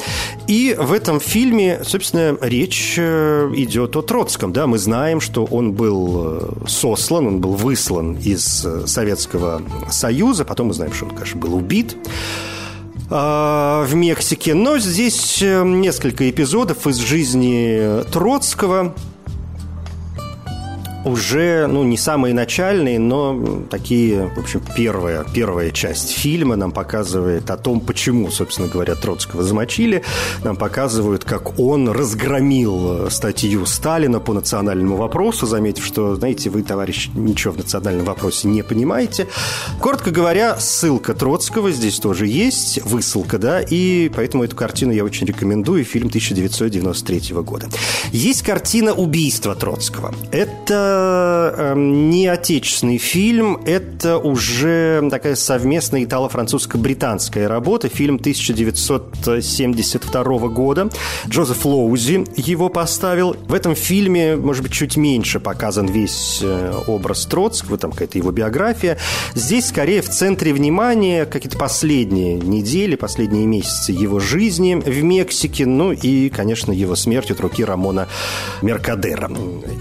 И 0.46 0.76
в 0.78 0.92
этом 0.92 1.20
фильме, 1.20 1.80
собственно, 1.84 2.36
речь 2.40 2.98
идет 2.98 3.96
о 3.96 4.02
Троцком. 4.02 4.52
Да, 4.52 4.66
мы 4.66 4.78
знаем, 4.78 5.20
что 5.20 5.44
он 5.44 5.72
был 5.72 6.24
Э, 6.24 6.66
сослан, 6.66 7.26
он 7.26 7.40
был 7.40 7.52
выслан 7.54 8.16
из 8.16 8.64
э, 8.64 8.86
Советского 8.86 9.62
Союза. 9.90 10.44
Потом 10.44 10.68
мы 10.68 10.74
знаем, 10.74 10.92
что 10.92 11.06
он, 11.06 11.12
конечно, 11.12 11.40
был 11.40 11.54
убит. 11.54 11.96
В 13.14 13.90
Мексике. 13.94 14.54
Но 14.54 14.78
здесь 14.78 15.40
несколько 15.40 16.28
эпизодов 16.28 16.86
из 16.86 16.96
жизни 16.96 18.02
Троцкого– 18.10 18.94
уже, 21.04 21.66
ну, 21.66 21.84
не 21.84 21.96
самые 21.96 22.34
начальные, 22.34 22.98
но 22.98 23.62
такие, 23.70 24.30
в 24.34 24.38
общем, 24.38 24.62
первая, 24.76 25.24
первая 25.32 25.70
часть 25.70 26.10
фильма 26.10 26.56
нам 26.56 26.72
показывает 26.72 27.50
о 27.50 27.56
том, 27.56 27.80
почему, 27.80 28.30
собственно 28.30 28.68
говоря, 28.68 28.94
Троцкого 28.94 29.42
замочили. 29.42 30.02
Нам 30.42 30.56
показывают, 30.56 31.24
как 31.24 31.58
он 31.58 31.88
разгромил 31.88 33.10
статью 33.10 33.66
Сталина 33.66 34.20
по 34.20 34.32
национальному 34.32 34.96
вопросу, 34.96 35.46
заметив, 35.46 35.84
что, 35.84 36.16
знаете, 36.16 36.50
вы, 36.50 36.62
товарищ, 36.62 37.10
ничего 37.14 37.52
в 37.52 37.58
национальном 37.58 38.06
вопросе 38.06 38.48
не 38.48 38.62
понимаете. 38.62 39.26
Коротко 39.80 40.10
говоря, 40.10 40.58
ссылка 40.58 41.14
Троцкого 41.14 41.70
здесь 41.70 41.98
тоже 41.98 42.26
есть, 42.26 42.80
высылка, 42.84 43.38
да, 43.38 43.60
и 43.60 44.10
поэтому 44.14 44.44
эту 44.44 44.56
картину 44.56 44.92
я 44.92 45.04
очень 45.04 45.26
рекомендую, 45.26 45.84
фильм 45.84 46.08
1993 46.08 47.34
года. 47.42 47.68
Есть 48.12 48.42
картина 48.42 48.92
«Убийство 48.94 49.54
Троцкого». 49.54 50.14
Это 50.30 50.93
Эм, 51.56 52.10
не 52.10 52.26
отечественный 52.26 52.98
фильм, 52.98 53.60
это 53.64 54.18
уже 54.18 55.08
такая 55.10 55.36
совместная 55.36 56.04
итало-французско-британская 56.04 57.48
работа, 57.48 57.88
фильм 57.88 58.16
1972 58.16 60.48
года. 60.48 60.90
Джозеф 61.28 61.64
Лоузи 61.64 62.26
его 62.36 62.68
поставил. 62.68 63.34
В 63.48 63.54
этом 63.54 63.74
фильме, 63.74 64.36
может 64.36 64.62
быть, 64.62 64.72
чуть 64.72 64.96
меньше 64.96 65.40
показан 65.40 65.86
весь 65.86 66.40
э, 66.42 66.74
образ 66.86 67.24
Троцкого, 67.26 67.78
там 67.78 67.90
какая-то 67.92 68.18
его 68.18 68.30
биография. 68.30 68.98
Здесь 69.34 69.68
скорее 69.68 70.02
в 70.02 70.10
центре 70.10 70.52
внимания 70.52 71.24
какие-то 71.24 71.56
последние 71.58 72.34
недели, 72.34 72.96
последние 72.96 73.46
месяцы 73.46 73.92
его 73.92 74.20
жизни 74.20 74.74
в 74.74 75.02
Мексике, 75.02 75.64
ну 75.66 75.92
и, 75.92 76.28
конечно, 76.30 76.72
его 76.72 76.96
смерть 76.96 77.30
от 77.30 77.40
руки 77.40 77.64
Рамона 77.64 78.08
Меркадера. 78.62 79.30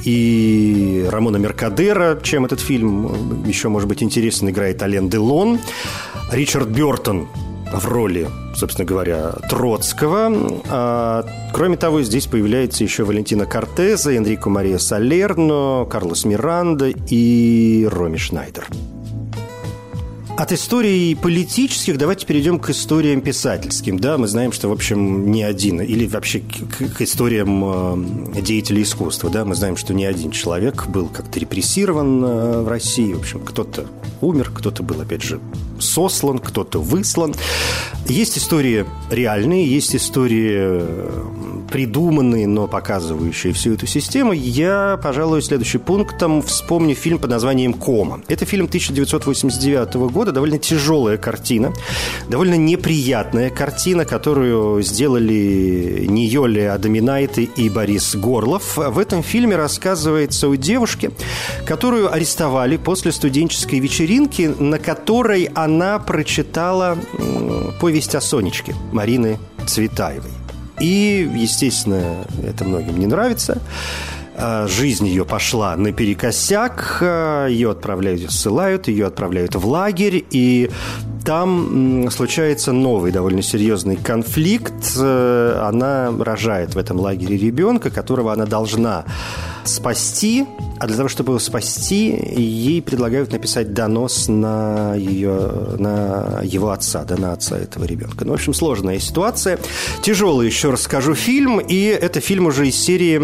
И 0.05 1.02
Рамона 1.09 1.37
Меркадера, 1.37 2.19
чем 2.21 2.45
этот 2.45 2.59
фильм 2.59 3.43
еще, 3.45 3.69
может 3.69 3.87
быть, 3.87 4.03
интересен, 4.03 4.49
играет 4.49 4.81
Ален 4.81 5.09
Делон. 5.09 5.59
Ричард 6.31 6.69
Бертон 6.69 7.27
в 7.71 7.87
роли, 7.87 8.27
собственно 8.55 8.85
говоря, 8.85 9.31
Троцкого. 9.49 10.61
А, 10.69 11.25
кроме 11.53 11.77
того, 11.77 12.01
здесь 12.03 12.27
появляется 12.27 12.83
еще 12.83 13.03
Валентина 13.03 13.45
Кортеза, 13.45 14.15
Энрико 14.15 14.49
Мария 14.49 14.77
Салерно, 14.77 15.85
Карлос 15.89 16.25
Миранда 16.25 16.89
и 17.09 17.87
Роми 17.91 18.17
Шнайдер. 18.17 18.67
От 20.35 20.51
историй 20.51 21.15
политических 21.15 21.99
давайте 21.99 22.25
перейдем 22.25 22.57
к 22.57 22.71
историям 22.71 23.21
писательским. 23.21 23.99
Да, 23.99 24.17
мы 24.17 24.27
знаем, 24.27 24.51
что, 24.51 24.67
в 24.67 24.71
общем, 24.71 25.31
не 25.31 25.43
один, 25.43 25.79
или 25.79 26.07
вообще 26.07 26.39
к, 26.39 26.95
к 26.95 27.01
историям 27.01 28.35
э, 28.35 28.41
деятелей 28.41 28.81
искусства. 28.81 29.29
Да, 29.29 29.45
мы 29.45 29.53
знаем, 29.53 29.77
что 29.77 29.93
не 29.93 30.05
один 30.05 30.31
человек 30.31 30.87
был 30.87 31.07
как-то 31.07 31.39
репрессирован 31.39 32.23
э, 32.25 32.61
в 32.63 32.67
России. 32.67 33.13
В 33.13 33.19
общем, 33.19 33.41
кто-то 33.41 33.85
умер, 34.21 34.51
кто-то 34.55 34.81
был, 34.81 34.99
опять 35.01 35.21
же, 35.21 35.39
сослан, 35.79 36.39
кто-то 36.39 36.79
выслан. 36.79 37.35
Есть 38.07 38.37
истории 38.37 38.85
реальные, 39.09 39.65
есть 39.65 39.95
истории 39.95 40.51
э, 40.53 41.23
придуманные, 41.71 42.47
но 42.47 42.67
показывающие 42.67 43.51
всю 43.53 43.73
эту 43.73 43.87
систему. 43.87 44.33
Я, 44.33 44.99
пожалуй, 45.01 45.41
следующим 45.41 45.79
пунктом 45.79 46.41
вспомню 46.41 46.95
фильм 46.95 47.17
под 47.17 47.31
названием 47.31 47.73
«Кома». 47.73 48.21
Это 48.27 48.45
фильм 48.45 48.65
1989 48.65 49.95
года, 50.11 50.31
довольно 50.31 50.59
тяжелая 50.59 51.17
картина, 51.17 51.73
довольно 52.29 52.55
неприятная 52.55 53.49
картина, 53.49 54.05
которую 54.05 54.83
сделали 54.83 56.05
Ниоли 56.07 56.61
Адаминайты 56.61 57.43
и 57.43 57.69
Борис 57.69 58.15
Горлов. 58.15 58.77
В 58.77 58.99
этом 58.99 59.23
фильме 59.23 59.55
рассказывается 59.55 60.49
о 60.49 60.55
девушке, 60.55 61.11
которую 61.65 62.13
арестовали 62.13 62.77
после 62.77 63.11
студенческой 63.11 63.79
вечеринки, 63.79 64.53
на 64.59 64.77
которой 64.77 65.49
она 65.55 65.72
прочитала 65.99 66.97
повесть 67.79 68.15
о 68.15 68.21
Сонечке 68.21 68.75
Марины 68.91 69.39
Цветаевой. 69.65 70.31
И, 70.79 71.29
естественно, 71.35 72.25
это 72.43 72.65
многим 72.65 72.97
не 72.97 73.05
нравится. 73.05 73.61
А, 74.35 74.67
жизнь 74.67 75.05
ее 75.07 75.25
пошла 75.25 75.75
наперекосяк, 75.75 76.97
а, 77.01 77.47
ее 77.47 77.71
отправляют, 77.71 78.31
ссылают, 78.31 78.87
ее 78.87 79.05
отправляют 79.05 79.55
в 79.55 79.67
лагерь, 79.67 80.25
и 80.31 80.71
там 81.23 82.09
случается 82.11 82.71
новый 82.71 83.11
довольно 83.11 83.41
серьезный 83.41 83.95
конфликт. 83.95 84.93
Э, 84.97 85.61
она 85.63 86.11
рожает 86.17 86.75
в 86.75 86.77
этом 86.77 86.99
лагере 86.99 87.37
ребенка, 87.37 87.89
которого 87.89 88.33
она 88.33 88.45
должна 88.45 89.05
спасти, 89.63 90.45
а 90.79 90.87
для 90.87 90.97
того, 90.97 91.07
чтобы 91.07 91.31
его 91.31 91.39
спасти, 91.39 92.09
ей 92.35 92.81
предлагают 92.81 93.31
написать 93.31 93.73
донос 93.73 94.27
на, 94.27 94.95
ее, 94.95 95.75
на 95.77 96.41
его 96.43 96.71
отца, 96.71 97.03
да, 97.05 97.15
на 97.15 97.33
отца 97.33 97.57
этого 97.57 97.85
ребенка. 97.85 98.25
Ну, 98.25 98.31
в 98.31 98.35
общем, 98.35 98.53
сложная 98.53 98.99
ситуация. 98.99 99.59
Тяжелый, 100.01 100.47
еще 100.47 100.71
раз 100.71 100.81
скажу, 100.81 101.15
фильм, 101.15 101.59
и 101.59 101.83
это 101.85 102.19
фильм 102.19 102.47
уже 102.47 102.67
из 102.67 102.75
серии, 102.75 103.17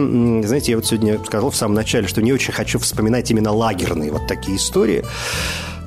знаете, 0.46 0.72
я 0.72 0.78
вот 0.78 0.86
сегодня 0.86 1.20
сказал 1.26 1.52
в 1.52 1.56
самом 1.56 1.76
начале, 1.76 2.08
что 2.08 2.22
не 2.22 2.32
очень 2.32 2.54
хочу 2.54 2.80
вспоминать 2.80 3.30
именно 3.32 3.52
лагерные 3.52 4.12
вот 4.12 4.28
такие 4.28 4.58
истории. 4.58 5.04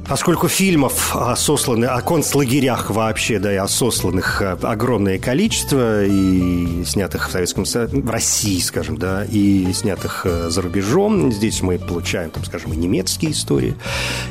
Поскольку 0.09 0.49
фильмов 0.49 1.15
о 1.15 1.37
сосланных, 1.37 1.91
о 1.91 2.03
концлагерях 2.03 2.91
вообще, 2.91 3.39
да, 3.39 3.53
и 3.53 3.57
о 3.57 3.69
сосланных 3.69 4.43
э, 4.43 4.57
огромное 4.63 5.19
количество, 5.19 6.05
и 6.05 6.85
снятых 6.85 7.29
в 7.29 7.33
Советском 7.33 7.65
Союзе, 7.65 8.01
в 8.01 8.11
России, 8.11 8.59
скажем, 8.61 8.99
да, 8.99 9.25
и 9.25 9.73
снятых 9.73 10.23
э, 10.27 10.51
за 10.51 10.61
рубежом, 10.61 11.33
здесь 11.33 11.63
мы 11.63 11.79
получаем, 11.79 12.31
там, 12.31 12.45
скажем, 12.45 12.73
и 12.73 12.77
немецкие 12.77 13.31
истории, 13.31 13.75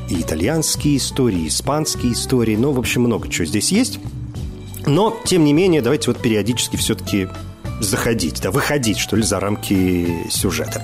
и 0.10 0.22
итальянские 0.22 0.98
истории, 0.98 1.46
и 1.46 1.48
испанские 1.48 2.14
истории, 2.14 2.58
ну, 2.58 2.74
в 2.74 2.80
общем, 2.80 3.04
много 3.04 3.30
чего 3.30 3.46
здесь 3.46 3.72
есть. 3.72 4.00
Но, 4.86 5.18
тем 5.26 5.46
не 5.46 5.54
менее, 5.54 5.82
давайте 5.82 6.12
вот 6.12 6.22
периодически 6.22 6.76
все-таки 6.76 7.30
заходить, 7.84 8.42
да, 8.42 8.52
выходить, 8.52 8.98
что 8.98 9.16
ли, 9.16 9.24
за 9.24 9.40
рамки 9.40 10.28
сюжета. 10.30 10.84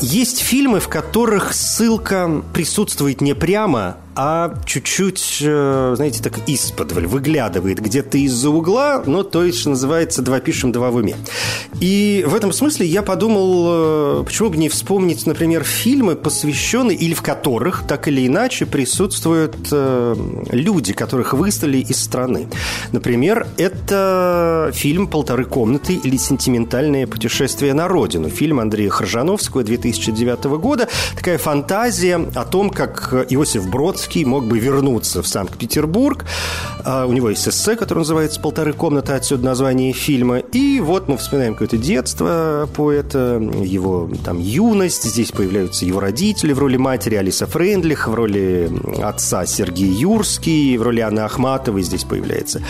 Есть 0.00 0.40
фильмы, 0.40 0.80
в 0.80 0.88
которых 0.88 1.52
ссылка 1.54 2.42
присутствует 2.52 3.20
не 3.20 3.34
прямо, 3.34 3.96
а 4.20 4.52
чуть-чуть, 4.66 5.38
э, 5.42 5.92
знаете, 5.94 6.20
так 6.20 6.40
исподволь, 6.48 7.06
выглядывает 7.06 7.78
где-то 7.78 8.18
из-за 8.18 8.50
угла, 8.50 9.04
ну, 9.06 9.22
то 9.22 9.44
есть, 9.44 9.60
что 9.60 9.70
называется, 9.70 10.22
два 10.22 10.40
пишем, 10.40 10.72
два 10.72 10.90
в 10.90 10.96
уме. 10.96 11.14
И 11.80 12.24
в 12.26 12.34
этом 12.34 12.52
смысле 12.52 12.86
я 12.86 13.02
подумал, 13.02 14.22
э, 14.22 14.24
почему 14.24 14.50
бы 14.50 14.56
не 14.56 14.68
вспомнить, 14.68 15.24
например, 15.24 15.62
фильмы, 15.62 16.16
посвященные 16.16 16.96
или 16.96 17.14
в 17.14 17.22
которых 17.22 17.84
так 17.86 18.08
или 18.08 18.26
иначе 18.26 18.66
присутствуют 18.66 19.54
э, 19.70 20.16
люди, 20.50 20.92
которых 20.94 21.34
выставили 21.34 21.78
из 21.78 22.00
страны. 22.02 22.48
Например, 22.90 23.46
это 23.56 24.72
фильм 24.74 25.06
«Полторы 25.06 25.44
комнаты» 25.44 25.94
или 25.94 26.16
«Сентиментальное 26.28 27.06
путешествие 27.06 27.72
на 27.72 27.88
родину». 27.88 28.28
Фильм 28.28 28.60
Андрея 28.60 28.90
Хржановского 28.90 29.64
2009 29.64 30.44
года. 30.58 30.88
Такая 31.16 31.38
фантазия 31.38 32.16
о 32.34 32.44
том, 32.44 32.70
как 32.70 33.26
Иосиф 33.30 33.68
Бродский 33.68 34.24
мог 34.24 34.44
бы 34.44 34.58
вернуться 34.58 35.22
в 35.22 35.26
Санкт-Петербург. 35.26 36.26
А, 36.84 37.06
у 37.06 37.12
него 37.12 37.30
есть 37.30 37.48
эссе, 37.48 37.76
которое 37.76 38.00
называется 38.00 38.40
«Полторы 38.40 38.72
комнаты», 38.72 39.12
отсюда 39.12 39.44
название 39.44 39.92
фильма. 39.92 40.38
И 40.38 40.80
вот 40.80 41.08
мы 41.08 41.16
вспоминаем 41.16 41.54
какое-то 41.54 41.76
детство 41.76 42.68
поэта, 42.74 43.40
его 43.62 44.10
там 44.24 44.38
юность. 44.38 45.04
Здесь 45.04 45.32
появляются 45.32 45.84
его 45.84 46.00
родители 46.00 46.52
в 46.52 46.58
роли 46.58 46.76
матери 46.76 47.14
Алиса 47.14 47.46
Френдлих, 47.46 48.08
в 48.08 48.14
роли 48.14 48.70
отца 49.02 49.46
Сергей 49.46 49.90
Юрский, 49.90 50.76
в 50.76 50.82
роли 50.82 51.00
Анны 51.00 51.20
Ахматовой 51.20 51.82
здесь 51.82 52.04
появляется 52.04 52.62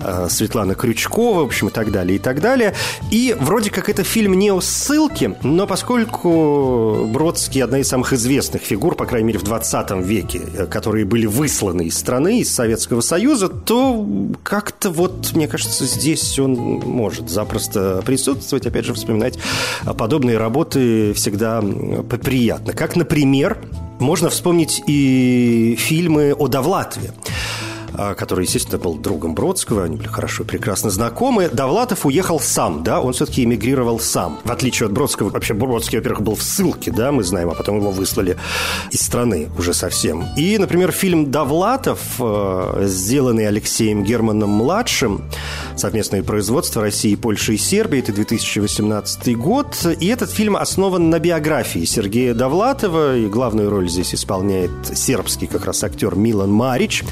а, 0.00 0.28
Светлана 0.28 0.74
Крючкова, 0.74 1.40
в 1.40 1.44
общем, 1.44 1.68
и 1.68 1.70
так 1.70 1.90
далее, 1.90 2.16
и 2.16 2.18
так 2.18 2.40
далее. 2.40 2.74
И 3.10 3.36
вроде 3.38 3.70
как 3.70 3.88
это 3.88 4.02
фильм 4.02 4.34
не 4.34 4.50
о 4.50 4.60
ссылке, 4.60 5.36
но 5.42 5.66
поскольку 5.66 7.06
Бродский 7.12 7.62
одна 7.62 7.78
из 7.78 7.88
самых 7.88 8.12
известных 8.12 8.62
фигур, 8.62 8.94
по 8.96 9.06
крайней 9.06 9.28
мере, 9.28 9.38
в 9.38 9.44
20 9.44 9.90
веке, 10.04 10.40
который 10.70 10.96
которые 10.96 11.04
были 11.04 11.26
высланы 11.26 11.86
из 11.86 11.98
страны, 11.98 12.38
из 12.40 12.54
Советского 12.54 13.00
Союза, 13.00 13.48
то 13.48 14.06
как-то 14.44 14.88
вот, 14.88 15.32
мне 15.34 15.48
кажется, 15.48 15.84
здесь 15.84 16.38
он 16.38 16.54
может 16.54 17.28
запросто 17.28 18.02
присутствовать. 18.06 18.66
Опять 18.66 18.86
же, 18.86 18.94
вспоминать 18.94 19.36
подобные 19.98 20.38
работы 20.38 21.12
всегда 21.12 21.60
приятно. 21.60 22.72
Как, 22.72 22.94
например, 22.94 23.58
можно 23.98 24.30
вспомнить 24.30 24.80
и 24.86 25.76
фильмы 25.76 26.34
о 26.38 26.46
Довлатове. 26.46 27.10
А, 27.94 28.14
который, 28.14 28.44
естественно, 28.44 28.78
был 28.78 28.94
другом 28.94 29.34
Бродского, 29.34 29.84
они 29.84 29.96
были 29.96 30.08
хорошо, 30.08 30.44
прекрасно 30.44 30.90
знакомы. 30.90 31.48
Довлатов 31.48 32.06
уехал 32.06 32.40
сам, 32.40 32.82
да, 32.82 33.00
он 33.00 33.12
все-таки 33.12 33.44
эмигрировал 33.44 33.98
сам. 33.98 34.40
В 34.44 34.50
отличие 34.50 34.86
от 34.86 34.92
Бродского, 34.92 35.30
вообще 35.30 35.54
Бродский, 35.54 35.98
во-первых, 35.98 36.22
был 36.22 36.34
в 36.34 36.42
ссылке, 36.42 36.90
да, 36.90 37.12
мы 37.12 37.22
знаем, 37.22 37.50
а 37.50 37.54
потом 37.54 37.78
его 37.78 37.90
выслали 37.90 38.36
из 38.90 39.00
страны 39.00 39.48
уже 39.58 39.74
совсем. 39.74 40.24
И, 40.36 40.58
например, 40.58 40.92
фильм 40.92 41.30
«Довлатов», 41.30 42.00
э, 42.18 42.84
сделанный 42.86 43.46
Алексеем 43.48 44.04
Германом-младшим, 44.04 45.22
совместное 45.76 46.22
производство 46.22 46.82
России, 46.82 47.14
Польши 47.14 47.54
и 47.54 47.58
Сербии, 47.58 48.00
это 48.00 48.12
2018 48.12 49.36
год, 49.36 49.86
и 50.00 50.06
этот 50.06 50.30
фильм 50.30 50.56
основан 50.56 51.10
на 51.10 51.18
биографии 51.18 51.84
Сергея 51.84 52.34
Довлатова, 52.34 53.16
и 53.16 53.26
главную 53.26 53.70
роль 53.70 53.88
здесь 53.88 54.14
исполняет 54.14 54.70
сербский 54.94 55.46
как 55.46 55.64
раз 55.64 55.84
актер 55.84 56.14
Милан 56.14 56.50
Марич. 56.50 57.04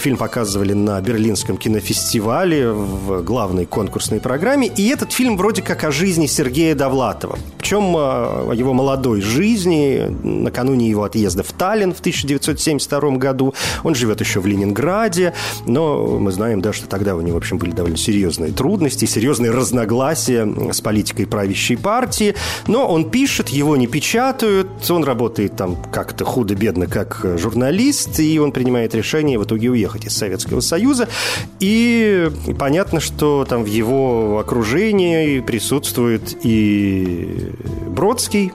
Фильм 0.00 0.16
показывали 0.16 0.72
на 0.72 0.98
Берлинском 1.02 1.58
кинофестивале 1.58 2.70
в 2.70 3.22
главной 3.22 3.66
конкурсной 3.66 4.18
программе. 4.18 4.66
И 4.66 4.88
этот 4.88 5.12
фильм 5.12 5.36
вроде 5.36 5.60
как 5.60 5.84
о 5.84 5.92
жизни 5.92 6.26
Сергея 6.26 6.74
Довлатова. 6.74 7.38
Причем 7.58 7.94
о 7.94 8.50
его 8.54 8.72
молодой 8.72 9.20
жизни, 9.20 10.06
накануне 10.22 10.88
его 10.88 11.04
отъезда 11.04 11.42
в 11.42 11.52
Таллин 11.52 11.92
в 11.92 12.00
1972 12.00 13.10
году. 13.18 13.52
Он 13.84 13.94
живет 13.94 14.20
еще 14.20 14.40
в 14.40 14.46
Ленинграде, 14.46 15.34
но 15.66 16.06
мы 16.18 16.32
знаем, 16.32 16.62
да, 16.62 16.72
что 16.72 16.88
тогда 16.88 17.14
у 17.14 17.20
него, 17.20 17.34
в 17.34 17.36
общем, 17.36 17.58
были 17.58 17.72
довольно 17.72 17.98
серьезные 17.98 18.52
трудности, 18.52 19.04
серьезные 19.04 19.50
разногласия 19.50 20.48
с 20.72 20.80
политикой 20.80 21.26
правящей 21.26 21.76
партии. 21.76 22.34
Но 22.66 22.88
он 22.88 23.10
пишет, 23.10 23.50
его 23.50 23.76
не 23.76 23.86
печатают, 23.86 24.90
он 24.90 25.04
работает 25.04 25.56
там 25.56 25.76
как-то 25.92 26.24
худо-бедно 26.24 26.86
как 26.86 27.20
журналист, 27.36 28.18
и 28.18 28.38
он 28.38 28.52
принимает 28.52 28.94
решение 28.94 29.38
в 29.38 29.44
итоге 29.44 29.68
уехать 29.68 29.89
из 29.98 30.16
Советского 30.16 30.60
Союза. 30.60 31.08
И 31.58 32.30
понятно, 32.58 33.00
что 33.00 33.46
там 33.48 33.64
в 33.64 33.66
его 33.66 34.38
окружении 34.38 35.40
присутствует 35.40 36.36
и 36.44 37.52
Бродский, 37.88 38.52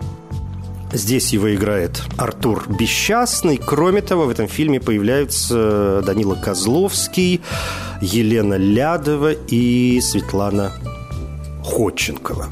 Здесь 0.93 1.33
его 1.33 1.53
играет 1.53 2.01
Артур 2.15 2.63
Бесчастный. 2.69 3.57
Кроме 3.57 4.01
того, 4.01 4.25
в 4.25 4.29
этом 4.29 4.47
фильме 4.47 4.79
появляются 4.79 6.01
Данила 6.05 6.35
Козловский, 6.35 7.41
Елена 8.01 8.53
Лядова 8.53 9.33
и 9.33 9.99
Светлана 9.99 10.71
Ходченкова. 11.65 12.47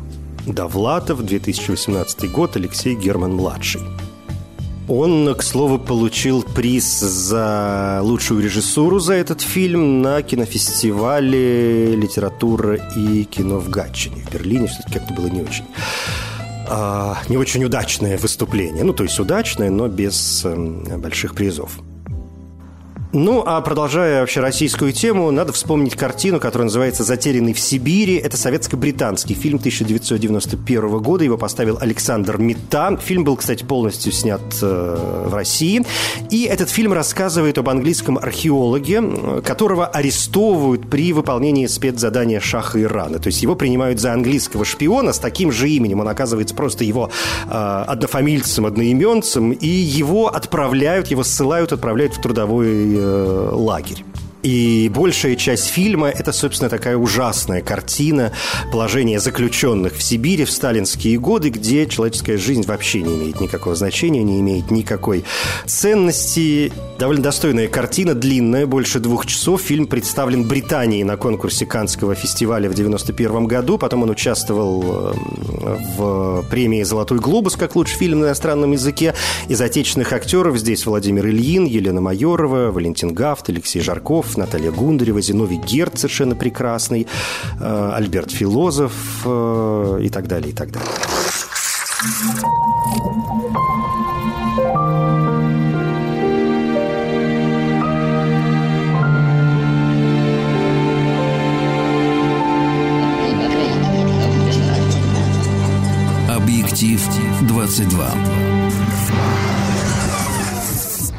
Довлатов, 0.45 1.23
2018 1.25 2.29
год, 2.31 2.57
Алексей 2.57 2.95
Герман-младший. 2.95 3.81
Он, 4.87 5.33
к 5.35 5.43
слову, 5.43 5.79
получил 5.79 6.43
приз 6.43 6.99
за 6.99 7.99
лучшую 8.01 8.43
режиссуру 8.43 8.99
за 8.99 9.13
этот 9.13 9.41
фильм 9.41 10.01
на 10.01 10.21
кинофестивале 10.21 11.95
«Литература 11.95 12.75
и 12.95 13.23
кино» 13.23 13.59
в 13.59 13.69
Гатчине. 13.69 14.25
В 14.25 14.33
Берлине 14.33 14.67
все-таки 14.67 14.99
как-то 14.99 15.13
было 15.13 15.27
не 15.27 15.41
очень 15.41 15.65
а, 16.67 17.17
не 17.29 17.37
очень 17.37 17.63
удачное 17.63 18.17
выступление. 18.17 18.83
Ну, 18.83 18.93
то 18.93 19.03
есть 19.03 19.19
удачное, 19.19 19.69
но 19.69 19.87
без 19.87 20.43
э, 20.43 20.97
больших 20.97 21.35
призов. 21.35 21.79
Ну, 23.15 23.43
а 23.45 23.61
продолжая 23.61 24.21
вообще 24.21 24.39
российскую 24.39 24.91
тему, 24.91 25.29
надо 25.29 25.53
вспомнить 25.53 25.95
картину, 25.95 26.39
которая 26.39 26.65
называется 26.65 27.03
«Затерянный 27.03 27.53
в 27.53 27.59
Сибири». 27.59 28.15
Это 28.15 28.37
советско-британский 28.37 29.35
фильм 29.35 29.57
1991 29.59 30.97
года. 30.97 31.23
Его 31.23 31.37
поставил 31.37 31.77
Александр 31.79 32.39
Мита. 32.39 32.97
Фильм 32.99 33.23
был, 33.23 33.37
кстати, 33.37 33.63
полностью 33.63 34.11
снят 34.11 34.41
э, 34.63 35.25
в 35.27 35.31
России. 35.31 35.85
И 36.31 36.45
этот 36.45 36.71
фильм 36.71 36.91
рассказывает 36.91 37.59
об 37.59 37.69
английском 37.69 38.17
археологе, 38.17 39.03
которого 39.45 39.85
арестовывают 39.85 40.89
при 40.89 41.13
выполнении 41.13 41.67
спецзадания 41.67 42.39
Шаха 42.39 42.81
Ирана. 42.81 43.19
То 43.19 43.27
есть 43.27 43.43
его 43.43 43.53
принимают 43.53 43.99
за 43.99 44.11
английского 44.13 44.65
шпиона 44.65 45.13
с 45.13 45.19
таким 45.19 45.51
же 45.51 45.69
именем. 45.69 45.99
Он 45.99 46.07
оказывается 46.07 46.55
просто 46.55 46.83
его 46.83 47.11
э, 47.45 47.51
однофамильцем, 47.51 48.65
одноименцем. 48.65 49.51
И 49.51 49.67
его 49.67 50.29
отправляют, 50.29 51.09
его 51.09 51.23
ссылают, 51.23 51.73
отправляют 51.73 52.15
в 52.15 52.19
трудовой 52.19 53.02
Э, 53.02 53.02
лагерь. 53.03 54.03
И 54.43 54.91
большая 54.93 55.37
часть 55.37 55.67
фильма– 55.67 56.09
это, 56.09 56.33
собственно, 56.33 56.69
такая 56.69 56.97
ужасная 56.97 57.61
картина 57.61 58.33
положения 58.73 59.21
заключенных 59.21 59.95
в 59.95 60.03
Сибири 60.03 60.43
в 60.43 60.51
сталинские 60.51 61.17
годы, 61.17 61.49
где 61.49 61.87
человеческая 61.87 62.37
жизнь 62.37 62.63
вообще 62.63 63.01
не 63.01 63.15
имеет 63.15 63.39
никакого 63.39 63.73
значения, 63.75 64.21
не 64.21 64.41
имеет 64.41 64.69
никакой 64.69 65.23
ценности. 65.65 66.73
Довольно 66.99 67.23
достойная 67.23 67.69
картина, 67.69 68.15
длинная, 68.15 68.67
больше 68.67 68.99
двух 68.99 69.25
часов. 69.25 69.61
Фильм 69.61 69.87
представлен 69.87 70.45
Британией 70.45 71.05
на 71.05 71.15
конкурсе 71.15 71.65
Каннского 71.65 72.13
фестиваля 72.13 72.69
в 72.69 72.73
91 72.73 73.45
году. 73.45 73.77
Потом 73.77 74.03
он 74.03 74.09
участвовал 74.09 74.83
э, 74.83 75.13
в 75.97 76.45
премии 76.49 76.83
«Золотой 76.83 77.19
глобус» 77.19 77.55
как 77.55 77.77
лучший 77.77 77.97
фильм 77.97 78.19
на 78.19 78.25
иностранном 78.25 78.73
языке. 78.73 79.15
Из 79.47 79.61
отечественных 79.61 80.11
актеров 80.11 80.57
здесь 80.57 80.85
Владимир 80.85 81.27
Ильин, 81.27 81.65
Елена 81.65 82.01
Майорова, 82.01 82.71
Валентин 82.71 83.13
Гафт, 83.13 83.49
Алексей 83.49 83.79
Жарков, 83.79 84.32
Наталья 84.37 84.71
Гундарева, 84.71 85.21
Зиновий 85.21 85.57
Герд 85.57 85.97
совершенно 85.97 86.35
прекрасный, 86.35 87.07
э, 87.59 87.91
Альберт 87.95 88.31
Филозов 88.31 88.93
э, 89.25 89.99
и 90.03 90.09
так 90.09 90.27
далее, 90.27 90.51
и 90.51 90.55
так 90.55 90.71
далее. 90.71 90.89
Объектив 106.29 107.01
22. 107.47 108.42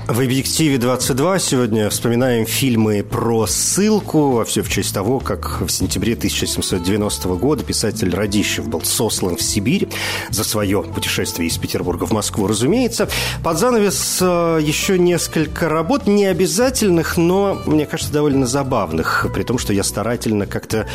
В 0.07 0.21
«Объективе 0.21 0.77
22» 0.77 1.39
сегодня 1.39 1.89
вспоминаем 1.89 2.45
фильмы 2.45 3.03
про 3.03 3.47
ссылку, 3.47 4.39
а 4.39 4.45
все 4.45 4.61
в 4.63 4.69
честь 4.69 4.93
того, 4.93 5.19
как 5.19 5.63
в 5.63 5.71
сентябре 5.71 6.13
1790 6.13 7.29
года 7.37 7.65
писатель 7.65 8.15
Радищев 8.15 8.69
был 8.69 8.83
сослан 8.83 9.37
в 9.37 9.43
Сибирь 9.43 9.89
за 10.29 10.45
свое 10.45 10.83
путешествие 10.83 11.49
из 11.49 11.57
Петербурга 11.57 12.05
в 12.05 12.13
Москву, 12.13 12.47
разумеется. 12.47 13.09
Под 13.43 13.59
занавес 13.59 14.19
э, 14.21 14.61
еще 14.63 14.99
несколько 14.99 15.71
работ, 15.71 16.07
не 16.07 16.27
обязательных, 16.27 17.17
но, 17.17 17.63
мне 17.65 17.87
кажется, 17.87 18.13
довольно 18.13 18.47
забавных, 18.47 19.27
при 19.33 19.43
том, 19.43 19.57
что 19.57 19.73
я 19.73 19.83
старательно 19.83 20.47
как-то 20.47 20.87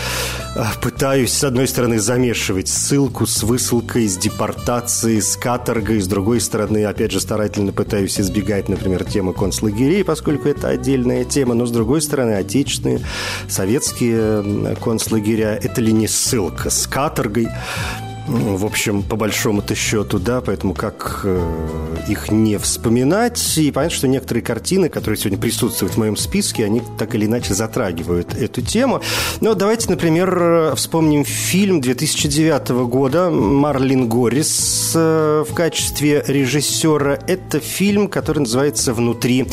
э, 0.55 0.63
пытаюсь, 0.83 1.33
с 1.33 1.43
одной 1.43 1.67
стороны, 1.67 1.99
замешивать 1.99 2.67
ссылку 2.67 3.25
с 3.25 3.41
высылкой, 3.41 4.07
с 4.07 4.17
депортацией, 4.17 5.19
с 5.19 5.35
каторгой, 5.35 5.99
с 5.99 6.07
другой 6.07 6.39
стороны, 6.41 6.85
опять 6.85 7.11
же, 7.11 7.19
старательно 7.19 7.71
пытаюсь 7.71 8.19
избегать, 8.19 8.69
например, 8.69 8.98
например, 8.99 9.05
темы 9.05 9.33
концлагерей, 9.33 10.03
поскольку 10.03 10.47
это 10.47 10.69
отдельная 10.69 11.25
тема, 11.25 11.53
но, 11.53 11.65
с 11.65 11.71
другой 11.71 12.01
стороны, 12.01 12.33
отечественные, 12.33 13.01
советские 13.47 14.75
концлагеря– 14.75 15.59
это 15.61 15.81
ли 15.81 15.91
не 15.91 16.07
ссылка 16.07 16.69
с 16.69 16.87
каторгой? 16.87 17.47
В 18.29 18.65
общем, 18.65 19.01
по 19.01 19.15
большому-то 19.15 19.73
счету, 19.73 20.19
да, 20.19 20.41
поэтому 20.41 20.73
как 20.75 21.21
э, 21.23 21.95
их 22.07 22.31
не 22.31 22.57
вспоминать. 22.59 23.57
И 23.57 23.71
понятно, 23.71 23.95
что 23.95 24.07
некоторые 24.07 24.43
картины, 24.43 24.89
которые 24.89 25.17
сегодня 25.17 25.39
присутствуют 25.39 25.95
в 25.95 25.97
моем 25.97 26.15
списке, 26.15 26.65
они 26.65 26.81
так 26.97 27.15
или 27.15 27.25
иначе 27.25 27.55
затрагивают 27.55 28.35
эту 28.35 28.61
тему. 28.61 29.01
Но 29.41 29.55
давайте, 29.55 29.89
например, 29.89 30.75
вспомним 30.75 31.25
фильм 31.25 31.81
2009 31.81 32.69
года 32.87 33.31
Марлин 33.31 34.07
Горис 34.07 34.91
э, 34.95 35.43
в 35.49 35.53
качестве 35.55 36.23
режиссера. 36.27 37.17
Это 37.27 37.59
фильм, 37.59 38.07
который 38.07 38.39
называется 38.39 38.93
«Внутри 38.93 39.47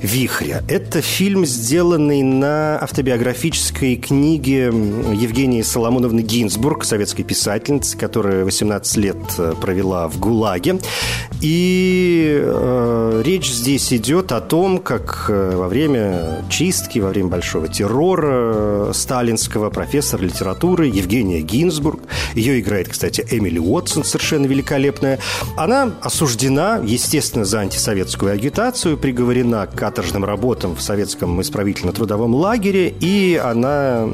вихря». 0.00 0.62
Это 0.68 1.00
фильм, 1.00 1.44
сделанный 1.44 2.22
на 2.22 2.78
автобиографической 2.78 3.96
книге 3.96 4.66
Евгении 4.66 5.62
Соломоновны 5.62 6.20
Гинзбург, 6.20 6.84
советской 6.84 7.24
писательницы, 7.24 7.96
которая 8.12 8.44
18 8.44 8.96
лет 8.98 9.16
э, 9.38 9.54
провела 9.58 10.06
в 10.06 10.18
ГУЛАГе. 10.18 10.80
И 11.42 12.40
э, 12.40 13.22
речь 13.24 13.50
здесь 13.50 13.92
идет 13.92 14.30
о 14.30 14.40
том, 14.40 14.78
как 14.78 15.26
э, 15.28 15.56
во 15.56 15.66
время 15.66 16.44
чистки, 16.48 17.00
во 17.00 17.08
время 17.08 17.30
большого 17.30 17.66
террора 17.68 18.90
э, 18.90 18.92
сталинского 18.94 19.70
профессор 19.70 20.20
литературы 20.20 20.86
Евгения 20.86 21.40
Гинзбург, 21.40 22.00
ее 22.34 22.60
играет, 22.60 22.90
кстати, 22.90 23.26
Эмили 23.28 23.58
Уотсон, 23.58 24.04
совершенно 24.04 24.46
великолепная, 24.46 25.18
она 25.56 25.90
осуждена, 26.00 26.80
естественно, 26.84 27.44
за 27.44 27.60
антисоветскую 27.60 28.32
агитацию, 28.32 28.96
приговорена 28.96 29.66
к 29.66 29.74
каторжным 29.74 30.24
работам 30.24 30.76
в 30.76 30.82
советском 30.82 31.40
исправительно-трудовом 31.40 32.34
лагере, 32.34 32.94
и 33.00 33.40
она 33.42 34.06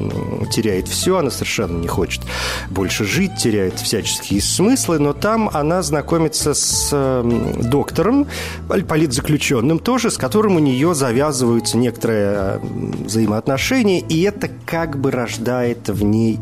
теряет 0.51 0.87
все, 0.87 1.17
она 1.17 1.29
совершенно 1.29 1.77
не 1.77 1.87
хочет 1.87 2.21
больше 2.71 3.03
жить, 3.03 3.35
теряет 3.37 3.77
всяческие 3.89 4.39
смыслы, 4.39 4.99
но 4.99 5.13
там 5.13 5.49
она 5.51 5.81
знакомится 5.81 6.53
с 6.53 7.23
доктором, 7.63 8.27
политзаключенным 8.67 9.79
тоже, 9.79 10.11
с 10.11 10.17
которым 10.17 10.57
у 10.57 10.59
нее 10.59 10.93
завязываются 10.93 11.75
некоторые 11.77 12.61
взаимоотношения, 13.05 13.99
и 13.99 14.21
это 14.21 14.51
как 14.65 14.99
бы 14.99 15.09
рождает 15.09 15.89
в 15.89 16.03
ней 16.03 16.39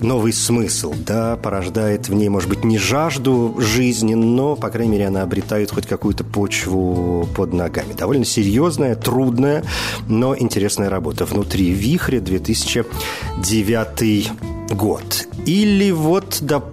новый 0.00 0.32
смысл, 0.32 0.94
да, 1.04 1.36
порождает 1.36 2.08
в 2.08 2.14
ней, 2.14 2.28
может 2.28 2.48
быть, 2.48 2.62
не 2.62 2.78
жажду 2.78 3.56
жизни, 3.58 4.14
но, 4.14 4.54
по 4.54 4.70
крайней 4.70 4.92
мере, 4.92 5.08
она 5.08 5.22
обретает 5.22 5.72
хоть 5.72 5.88
какую-то 5.88 6.22
почву 6.22 7.28
под 7.34 7.52
ногами. 7.52 7.94
Довольно 7.94 8.24
серьезная, 8.24 8.94
трудная, 8.94 9.64
но 10.06 10.36
интересная 10.38 10.88
работа. 10.88 11.24
«Внутри 11.24 11.72
вихря» 11.72 12.20
2009 12.20 14.30
год. 14.70 15.26
Или 15.46 15.90
вот, 15.90 16.38
допустим, 16.42 16.67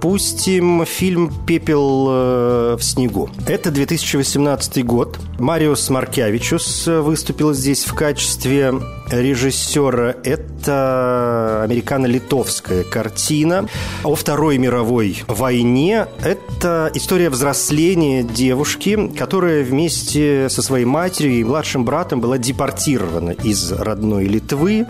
фильм 0.86 1.31
«Пепел 1.45 2.08
э, 2.10 2.77
в 2.77 2.84
снегу». 2.84 3.29
Это 3.47 3.71
2018 3.71 4.86
год. 4.86 5.17
Мариус 5.39 5.89
Маркявичус 5.89 6.88
выступил 6.88 7.53
здесь 7.53 7.86
в 7.86 7.93
качестве 7.93 8.73
режиссера. 9.09 10.15
Это 10.23 11.61
американо-литовская 11.63 12.83
картина 12.83 13.67
о 14.03 14.15
Второй 14.15 14.57
мировой 14.57 15.23
войне. 15.27 16.07
Это 16.23 16.91
история 16.93 17.29
взросления 17.29 18.23
девушки, 18.23 19.09
которая 19.17 19.63
вместе 19.63 20.47
со 20.49 20.61
своей 20.61 20.85
матерью 20.85 21.33
и 21.33 21.43
младшим 21.43 21.85
братом 21.85 22.21
была 22.21 22.37
депортирована 22.37 23.31
из 23.31 23.71
родной 23.71 24.25
Литвы. 24.25 24.85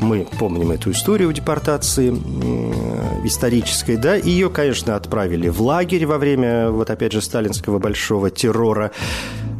Мы 0.00 0.26
помним 0.38 0.70
эту 0.70 0.92
историю 0.92 1.32
депортации 1.32 2.10
исторической, 3.24 3.96
да, 3.96 4.14
ее, 4.14 4.50
конечно, 4.50 4.96
отправили 4.96 5.48
в 5.48 5.60
лагерь 5.60 6.06
во 6.06 6.18
время, 6.18 6.70
вот 6.70 6.90
опять 6.90 7.12
же, 7.12 7.20
сталинского 7.20 7.78
большого 7.78 8.30
террора. 8.30 8.92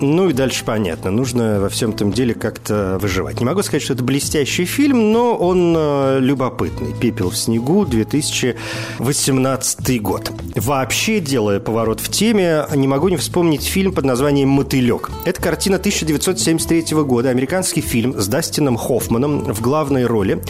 Ну 0.00 0.28
и 0.28 0.32
дальше 0.32 0.64
понятно, 0.64 1.11
нужно 1.11 1.58
во 1.61 1.68
всем 1.68 1.90
этом 1.90 2.12
деле 2.12 2.32
как-то 2.32 2.98
выживать. 3.00 3.40
Не 3.40 3.46
могу 3.46 3.62
сказать, 3.62 3.82
что 3.82 3.94
это 3.94 4.04
блестящий 4.04 4.64
фильм, 4.64 5.11
но 5.12 5.34
он 5.34 5.74
э, 5.76 6.18
любопытный. 6.20 6.92
«Пепел 6.92 7.30
в 7.30 7.37
снегу», 7.37 7.84
2018 7.84 10.00
год. 10.00 10.30
Вообще, 10.54 11.18
делая 11.18 11.58
поворот 11.58 11.98
в 12.00 12.08
теме, 12.11 12.64
не 12.74 12.87
могу 12.87 13.08
не 13.08 13.16
вспомнить 13.16 13.64
фильм 13.64 13.92
под 13.92 14.04
названием 14.04 14.50
«Мотылек». 14.50 15.11
Это 15.24 15.42
картина 15.42 15.76
1973 15.76 16.96
года, 17.02 17.30
американский 17.30 17.80
фильм 17.80 18.20
с 18.20 18.28
Дастином 18.28 18.76
Хоффманом 18.76 19.52
в 19.52 19.61
главной 19.61 20.06
роли. 20.06 20.40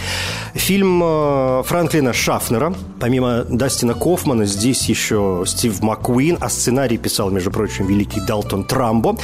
Фильм 0.52 1.02
э, 1.02 1.62
Франклина 1.64 2.12
Шафнера. 2.12 2.74
Помимо 3.00 3.44
Дастина 3.48 3.94
Хоффмана 3.94 4.44
здесь 4.44 4.90
еще 4.90 5.44
Стив 5.46 5.80
Маккуин, 5.80 6.37
а 6.38 6.50
сценарий 6.50 6.98
писал, 6.98 7.30
между 7.30 7.50
прочим, 7.50 7.87
великий 7.87 8.20
Далтон 8.20 8.64
Трамбо. 8.64 9.16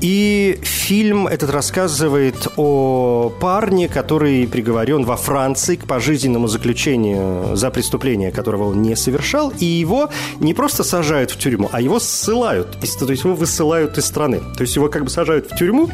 И 0.00 0.58
фильм 0.62 1.26
этот 1.26 1.50
рассказывает 1.50 2.48
о 2.56 3.32
парне, 3.40 3.88
который 3.88 4.46
приговорен 4.46 5.04
во 5.04 5.16
Франции 5.16 5.76
к 5.76 5.86
пожизненному 5.86 6.48
заключению 6.48 7.56
за 7.56 7.70
преступление, 7.70 8.32
которого 8.32 8.70
он 8.70 8.82
не 8.82 8.96
совершал, 8.96 9.52
и 9.58 9.64
его 9.64 10.08
не 10.40 10.54
просто 10.54 10.84
сажают 10.84 11.30
в 11.30 11.38
тюрьму, 11.38 11.68
а 11.72 11.80
его 11.80 12.00
ссылают, 12.00 12.72
то 12.72 12.78
есть 12.82 13.24
его 13.24 13.34
высылают 13.34 13.98
из 13.98 14.06
страны. 14.06 14.40
То 14.56 14.62
есть 14.62 14.76
его 14.76 14.88
как 14.88 15.04
бы 15.04 15.10
сажают 15.10 15.50
в 15.50 15.56
тюрьму, 15.56 15.90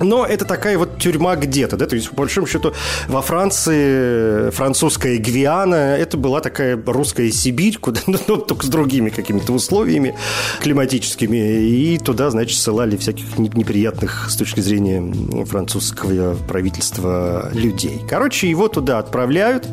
но 0.00 0.26
это 0.26 0.44
такая 0.44 0.78
вот 0.78 0.98
тюрьма 0.98 1.36
где-то, 1.36 1.76
да, 1.76 1.86
то 1.86 1.94
есть, 1.94 2.10
по 2.10 2.16
большому 2.16 2.46
счету, 2.46 2.72
во 3.08 3.22
Франции 3.22 4.50
французская 4.50 5.18
Гвиана, 5.18 5.96
это 5.96 6.16
была 6.16 6.40
такая 6.40 6.80
русская 6.86 7.30
Сибирь, 7.30 7.78
куда, 7.78 8.00
ну, 8.06 8.18
ну, 8.26 8.36
только 8.36 8.66
с 8.66 8.68
другими 8.68 9.10
какими-то 9.10 9.52
условиями 9.52 10.16
климатическими, 10.60 11.36
и 11.36 11.98
туда, 11.98 12.30
значит, 12.30 12.58
ссылали 12.58 12.96
всяких 12.96 13.38
неприятных 13.38 14.30
с 14.30 14.36
точки 14.36 14.60
зрения 14.60 15.44
французского 15.44 16.34
правительства 16.34 17.50
людей. 17.52 18.02
Короче, 18.08 18.48
его 18.48 18.68
туда 18.68 18.98
отправляют, 18.98 19.68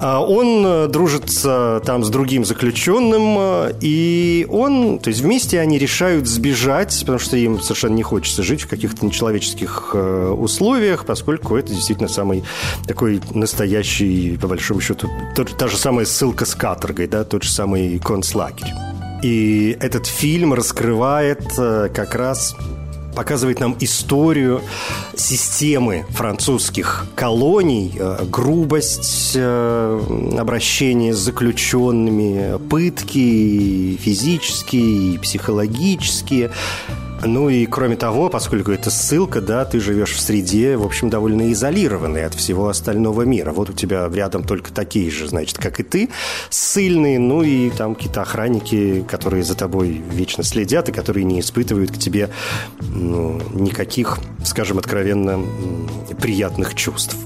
он 0.00 0.64
э, 0.64 0.88
дружит 0.88 1.30
там 1.42 2.04
с 2.04 2.08
другим 2.08 2.44
заключенным, 2.46 3.36
э, 3.38 3.72
и 3.82 4.46
он, 4.48 4.98
то 4.98 5.08
есть 5.08 5.20
вместе 5.20 5.60
они 5.60 5.78
решают 5.78 6.26
сбежать, 6.26 6.98
потому 7.00 7.18
что 7.18 7.36
им 7.36 7.60
совершенно 7.60 7.94
не 7.94 8.02
хочется 8.02 8.42
жить 8.42 8.62
в 8.62 8.68
каких-то 8.68 9.04
нечеловеческих 9.04 9.90
э, 9.92 10.28
условиях, 10.30 11.04
поскольку 11.04 11.56
это 11.56 11.74
действительно 11.74 12.08
самый 12.08 12.44
такой 12.86 13.20
настоящий, 13.34 14.38
по 14.40 14.48
большому 14.48 14.80
счету, 14.80 15.10
тот, 15.36 15.54
та 15.56 15.68
же 15.68 15.76
самая 15.76 16.06
ссылка 16.06 16.46
с 16.46 16.54
каторгой, 16.54 17.06
да, 17.06 17.24
тот 17.24 17.42
же 17.42 17.50
самый 17.50 17.98
концлагерь. 17.98 18.72
И 19.22 19.76
этот 19.80 20.06
фильм 20.06 20.54
раскрывает 20.54 21.44
как 21.56 22.14
раз 22.14 22.56
показывает 23.14 23.60
нам 23.60 23.76
историю 23.80 24.62
системы 25.16 26.06
французских 26.10 27.06
колоний, 27.14 27.92
э, 27.98 28.24
грубость 28.24 29.32
э, 29.34 30.36
обращения 30.38 31.14
с 31.14 31.18
заключенными, 31.18 32.58
пытки 32.68 33.96
физические, 33.96 35.14
и 35.14 35.18
психологические, 35.18 36.50
ну 37.22 37.48
и 37.48 37.66
кроме 37.66 37.96
того, 37.96 38.28
поскольку 38.28 38.72
это 38.72 38.90
ссылка, 38.90 39.40
да, 39.40 39.64
ты 39.64 39.80
живешь 39.80 40.12
в 40.12 40.20
среде, 40.20 40.76
в 40.76 40.84
общем, 40.84 41.10
довольно 41.10 41.52
изолированной 41.52 42.24
от 42.24 42.34
всего 42.34 42.68
остального 42.68 43.22
мира. 43.22 43.52
Вот 43.52 43.70
у 43.70 43.72
тебя 43.72 44.08
рядом 44.12 44.44
только 44.44 44.72
такие 44.72 45.10
же, 45.10 45.28
значит, 45.28 45.58
как 45.58 45.80
и 45.80 45.82
ты, 45.82 46.10
ссыльные, 46.48 47.18
ну 47.18 47.42
и 47.42 47.70
там 47.70 47.94
какие-то 47.94 48.22
охранники, 48.22 49.04
которые 49.08 49.42
за 49.42 49.54
тобой 49.54 50.02
вечно 50.10 50.42
следят 50.44 50.88
и 50.88 50.92
которые 50.92 51.24
не 51.24 51.40
испытывают 51.40 51.90
к 51.90 51.98
тебе 51.98 52.30
ну, 52.80 53.40
никаких, 53.52 54.18
скажем 54.44 54.78
откровенно, 54.78 55.40
приятных 56.20 56.74
чувств. 56.74 57.16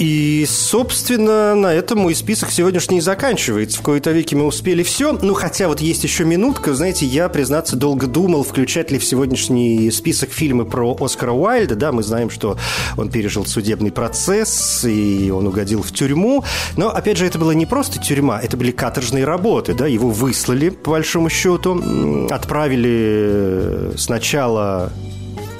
И, 0.00 0.46
собственно, 0.48 1.54
на 1.54 1.74
этом 1.74 1.98
мой 1.98 2.14
список 2.14 2.50
сегодняшний 2.50 3.02
заканчивается. 3.02 3.78
В 3.78 3.82
кои-то 3.82 4.12
веки 4.12 4.34
мы 4.34 4.46
успели 4.46 4.82
все. 4.82 5.12
Ну, 5.12 5.34
хотя 5.34 5.68
вот 5.68 5.82
есть 5.82 6.04
еще 6.04 6.24
минутка. 6.24 6.72
Знаете, 6.72 7.04
я, 7.04 7.28
признаться, 7.28 7.76
долго 7.76 8.06
думал, 8.06 8.42
включать 8.42 8.90
ли 8.90 8.98
в 8.98 9.04
сегодняшний 9.04 9.90
список 9.90 10.30
фильмы 10.30 10.64
про 10.64 10.96
Оскара 10.98 11.32
Уайльда. 11.32 11.74
Да, 11.74 11.92
мы 11.92 12.02
знаем, 12.02 12.30
что 12.30 12.56
он 12.96 13.10
пережил 13.10 13.44
судебный 13.44 13.92
процесс, 13.92 14.86
и 14.86 15.30
он 15.30 15.46
угодил 15.46 15.82
в 15.82 15.92
тюрьму. 15.92 16.44
Но, 16.78 16.88
опять 16.88 17.18
же, 17.18 17.26
это 17.26 17.38
была 17.38 17.52
не 17.52 17.66
просто 17.66 18.00
тюрьма, 18.00 18.40
это 18.40 18.56
были 18.56 18.70
каторжные 18.70 19.26
работы. 19.26 19.74
Да, 19.74 19.86
его 19.86 20.08
выслали, 20.08 20.70
по 20.70 20.92
большому 20.92 21.28
счету. 21.28 22.26
Отправили 22.30 23.90
сначала 23.98 24.90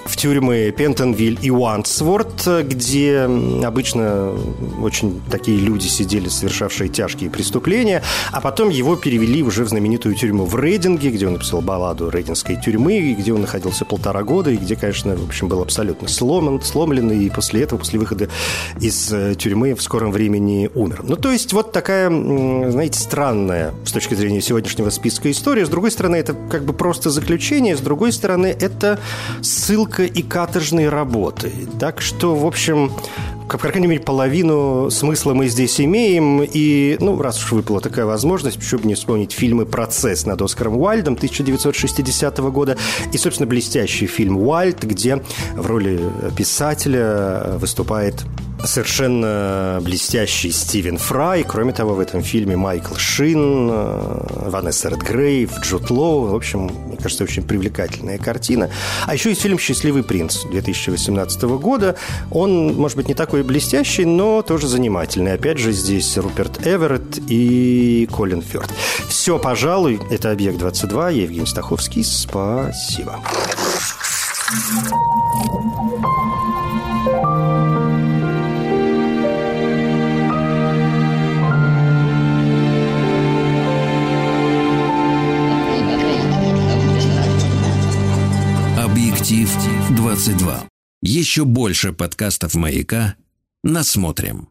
в 0.05 0.17
тюрьмы 0.17 0.73
Пентонвиль 0.77 1.39
и 1.43 1.51
Уансворт, 1.51 2.47
где 2.65 3.29
обычно 3.65 4.33
очень 4.81 5.21
такие 5.31 5.59
люди 5.59 5.87
сидели, 5.87 6.29
совершавшие 6.29 6.89
тяжкие 6.89 7.31
преступления, 7.31 8.03
а 8.33 8.41
потом 8.41 8.69
его 8.71 8.97
перевели 8.97 9.43
уже 9.43 9.65
в 9.65 9.69
знаменитую 9.69 10.15
тюрьму 10.15 10.45
в 10.45 10.59
Рейдинге, 10.59 11.11
где 11.11 11.27
он 11.27 11.35
написал 11.35 11.61
балладу 11.61 12.11
рейдинской 12.11 12.57
тюрьмы, 12.57 13.15
где 13.19 13.33
он 13.33 13.43
находился 13.43 13.85
полтора 13.85 14.23
года, 14.23 14.51
и 14.51 14.57
где, 14.57 14.77
конечно, 14.77 15.17
в 15.17 15.27
общем, 15.27 15.49
был 15.49 15.63
абсолютно 15.63 16.09
сломан, 16.09 16.61
сломлен, 16.63 17.11
и 17.11 17.29
после 17.31 17.63
этого, 17.63 17.79
после 17.79 17.99
выхода 17.99 18.29
из 18.81 19.13
э, 19.13 19.35
тюрьмы 19.35 19.75
в 19.75 19.83
скором 19.83 20.13
времени 20.13 20.71
умер. 20.75 21.01
Ну, 21.05 21.17
то 21.17 21.31
есть 21.31 21.53
вот 21.53 21.73
такая, 21.73 22.09
знаете, 22.09 22.99
странная 22.99 23.75
с 23.85 23.93
точки 23.93 24.15
зрения 24.15 24.41
сегодняшнего 24.41 24.91
списка 24.91 25.31
история. 25.31 25.67
С 25.67 25.69
другой 25.69 25.91
стороны, 25.91 26.17
это 26.17 26.35
как 26.51 26.65
бы 26.65 26.73
просто 26.73 27.11
заключение, 27.11 27.77
с 27.77 27.81
другой 27.81 28.13
стороны, 28.13 28.57
это 28.59 28.99
ссылка 29.43 29.90
и 29.99 30.23
каторжной 30.23 30.89
работы. 30.89 31.53
Так 31.79 32.01
что, 32.01 32.35
в 32.35 32.47
общем, 32.47 32.93
по 33.49 33.59
крайней 33.59 33.89
мере, 33.89 34.01
половину 34.01 34.91
смысла 34.91 35.35
мы 35.35 35.49
здесь 35.49 35.81
имеем. 35.81 36.43
И, 36.43 36.97
ну, 37.01 37.21
раз 37.21 37.43
уж 37.43 37.53
выпала 37.53 37.81
такая 37.81 38.07
возможность, 38.07 38.59
почему 38.59 38.83
бы 38.83 38.87
не 38.87 38.95
вспомнить 38.95 39.33
фильмы 39.33 39.67
«Процесс» 39.67 40.25
над 40.25 40.41
Оскаром 40.41 40.77
Уайльдом 40.77 41.15
1960 41.15 42.39
года 42.39 42.77
и, 43.13 43.19
собственно, 43.19 43.49
блестящий 43.49 44.07
фильм 44.07 44.39
«Уайльд», 44.39 44.83
где 44.85 45.23
в 45.55 45.67
роли 45.67 46.01
писателя 46.37 47.57
выступает 47.59 48.25
совершенно 48.65 49.79
блестящий 49.83 50.51
Стивен 50.51 50.99
Фрай. 50.99 51.45
Кроме 51.45 51.73
того, 51.73 51.95
в 51.95 52.01
этом 52.01 52.23
фильме 52.23 52.57
Майкл 52.57 52.95
Шин, 52.95 53.69
э, 53.71 54.49
Ванесса 54.51 54.89
Редгрейв, 54.89 55.59
Джуд 55.61 55.91
Лоу. 55.91 56.29
В 56.29 56.35
общем, 56.35 56.71
мне 56.87 56.97
кажется, 56.97 57.25
очень 57.25 57.43
привлекательная 57.43 58.19
картина. 58.19 58.71
А 59.07 59.15
еще 59.15 59.31
есть 59.31 59.43
фильм 59.43 59.59
«Счастливый 59.59 60.03
принц» 60.03 60.45
2018 60.45 61.59
года. 61.59 61.97
Он, 62.31 62.75
может 62.75 62.97
быть, 62.97 63.09
не 63.09 63.15
такой 63.15 63.43
блестящий, 63.43 64.05
но 64.05 64.43
тоже 64.43 64.69
занимательный. 64.69 65.35
Опять 65.35 65.59
же, 65.59 65.73
здесь 65.73 66.17
Руперт 66.19 66.67
Эверетт 66.67 67.19
и 67.29 68.09
Колин 68.13 68.43
Фёрд. 68.43 68.71
Все, 69.09 69.39
пожалуй, 69.39 70.01
это 70.11 70.31
«Объект-22». 70.31 71.15
Я 71.15 71.23
Евгений 71.23 71.47
Стаховский. 71.47 72.05
Спасибо. 72.05 73.21
Объектив 74.51 75.80
22. 90.11 90.69
Еще 91.03 91.45
больше 91.45 91.93
подкастов 91.93 92.57
«Маяка» 92.57 93.15
насмотрим. 93.63 94.51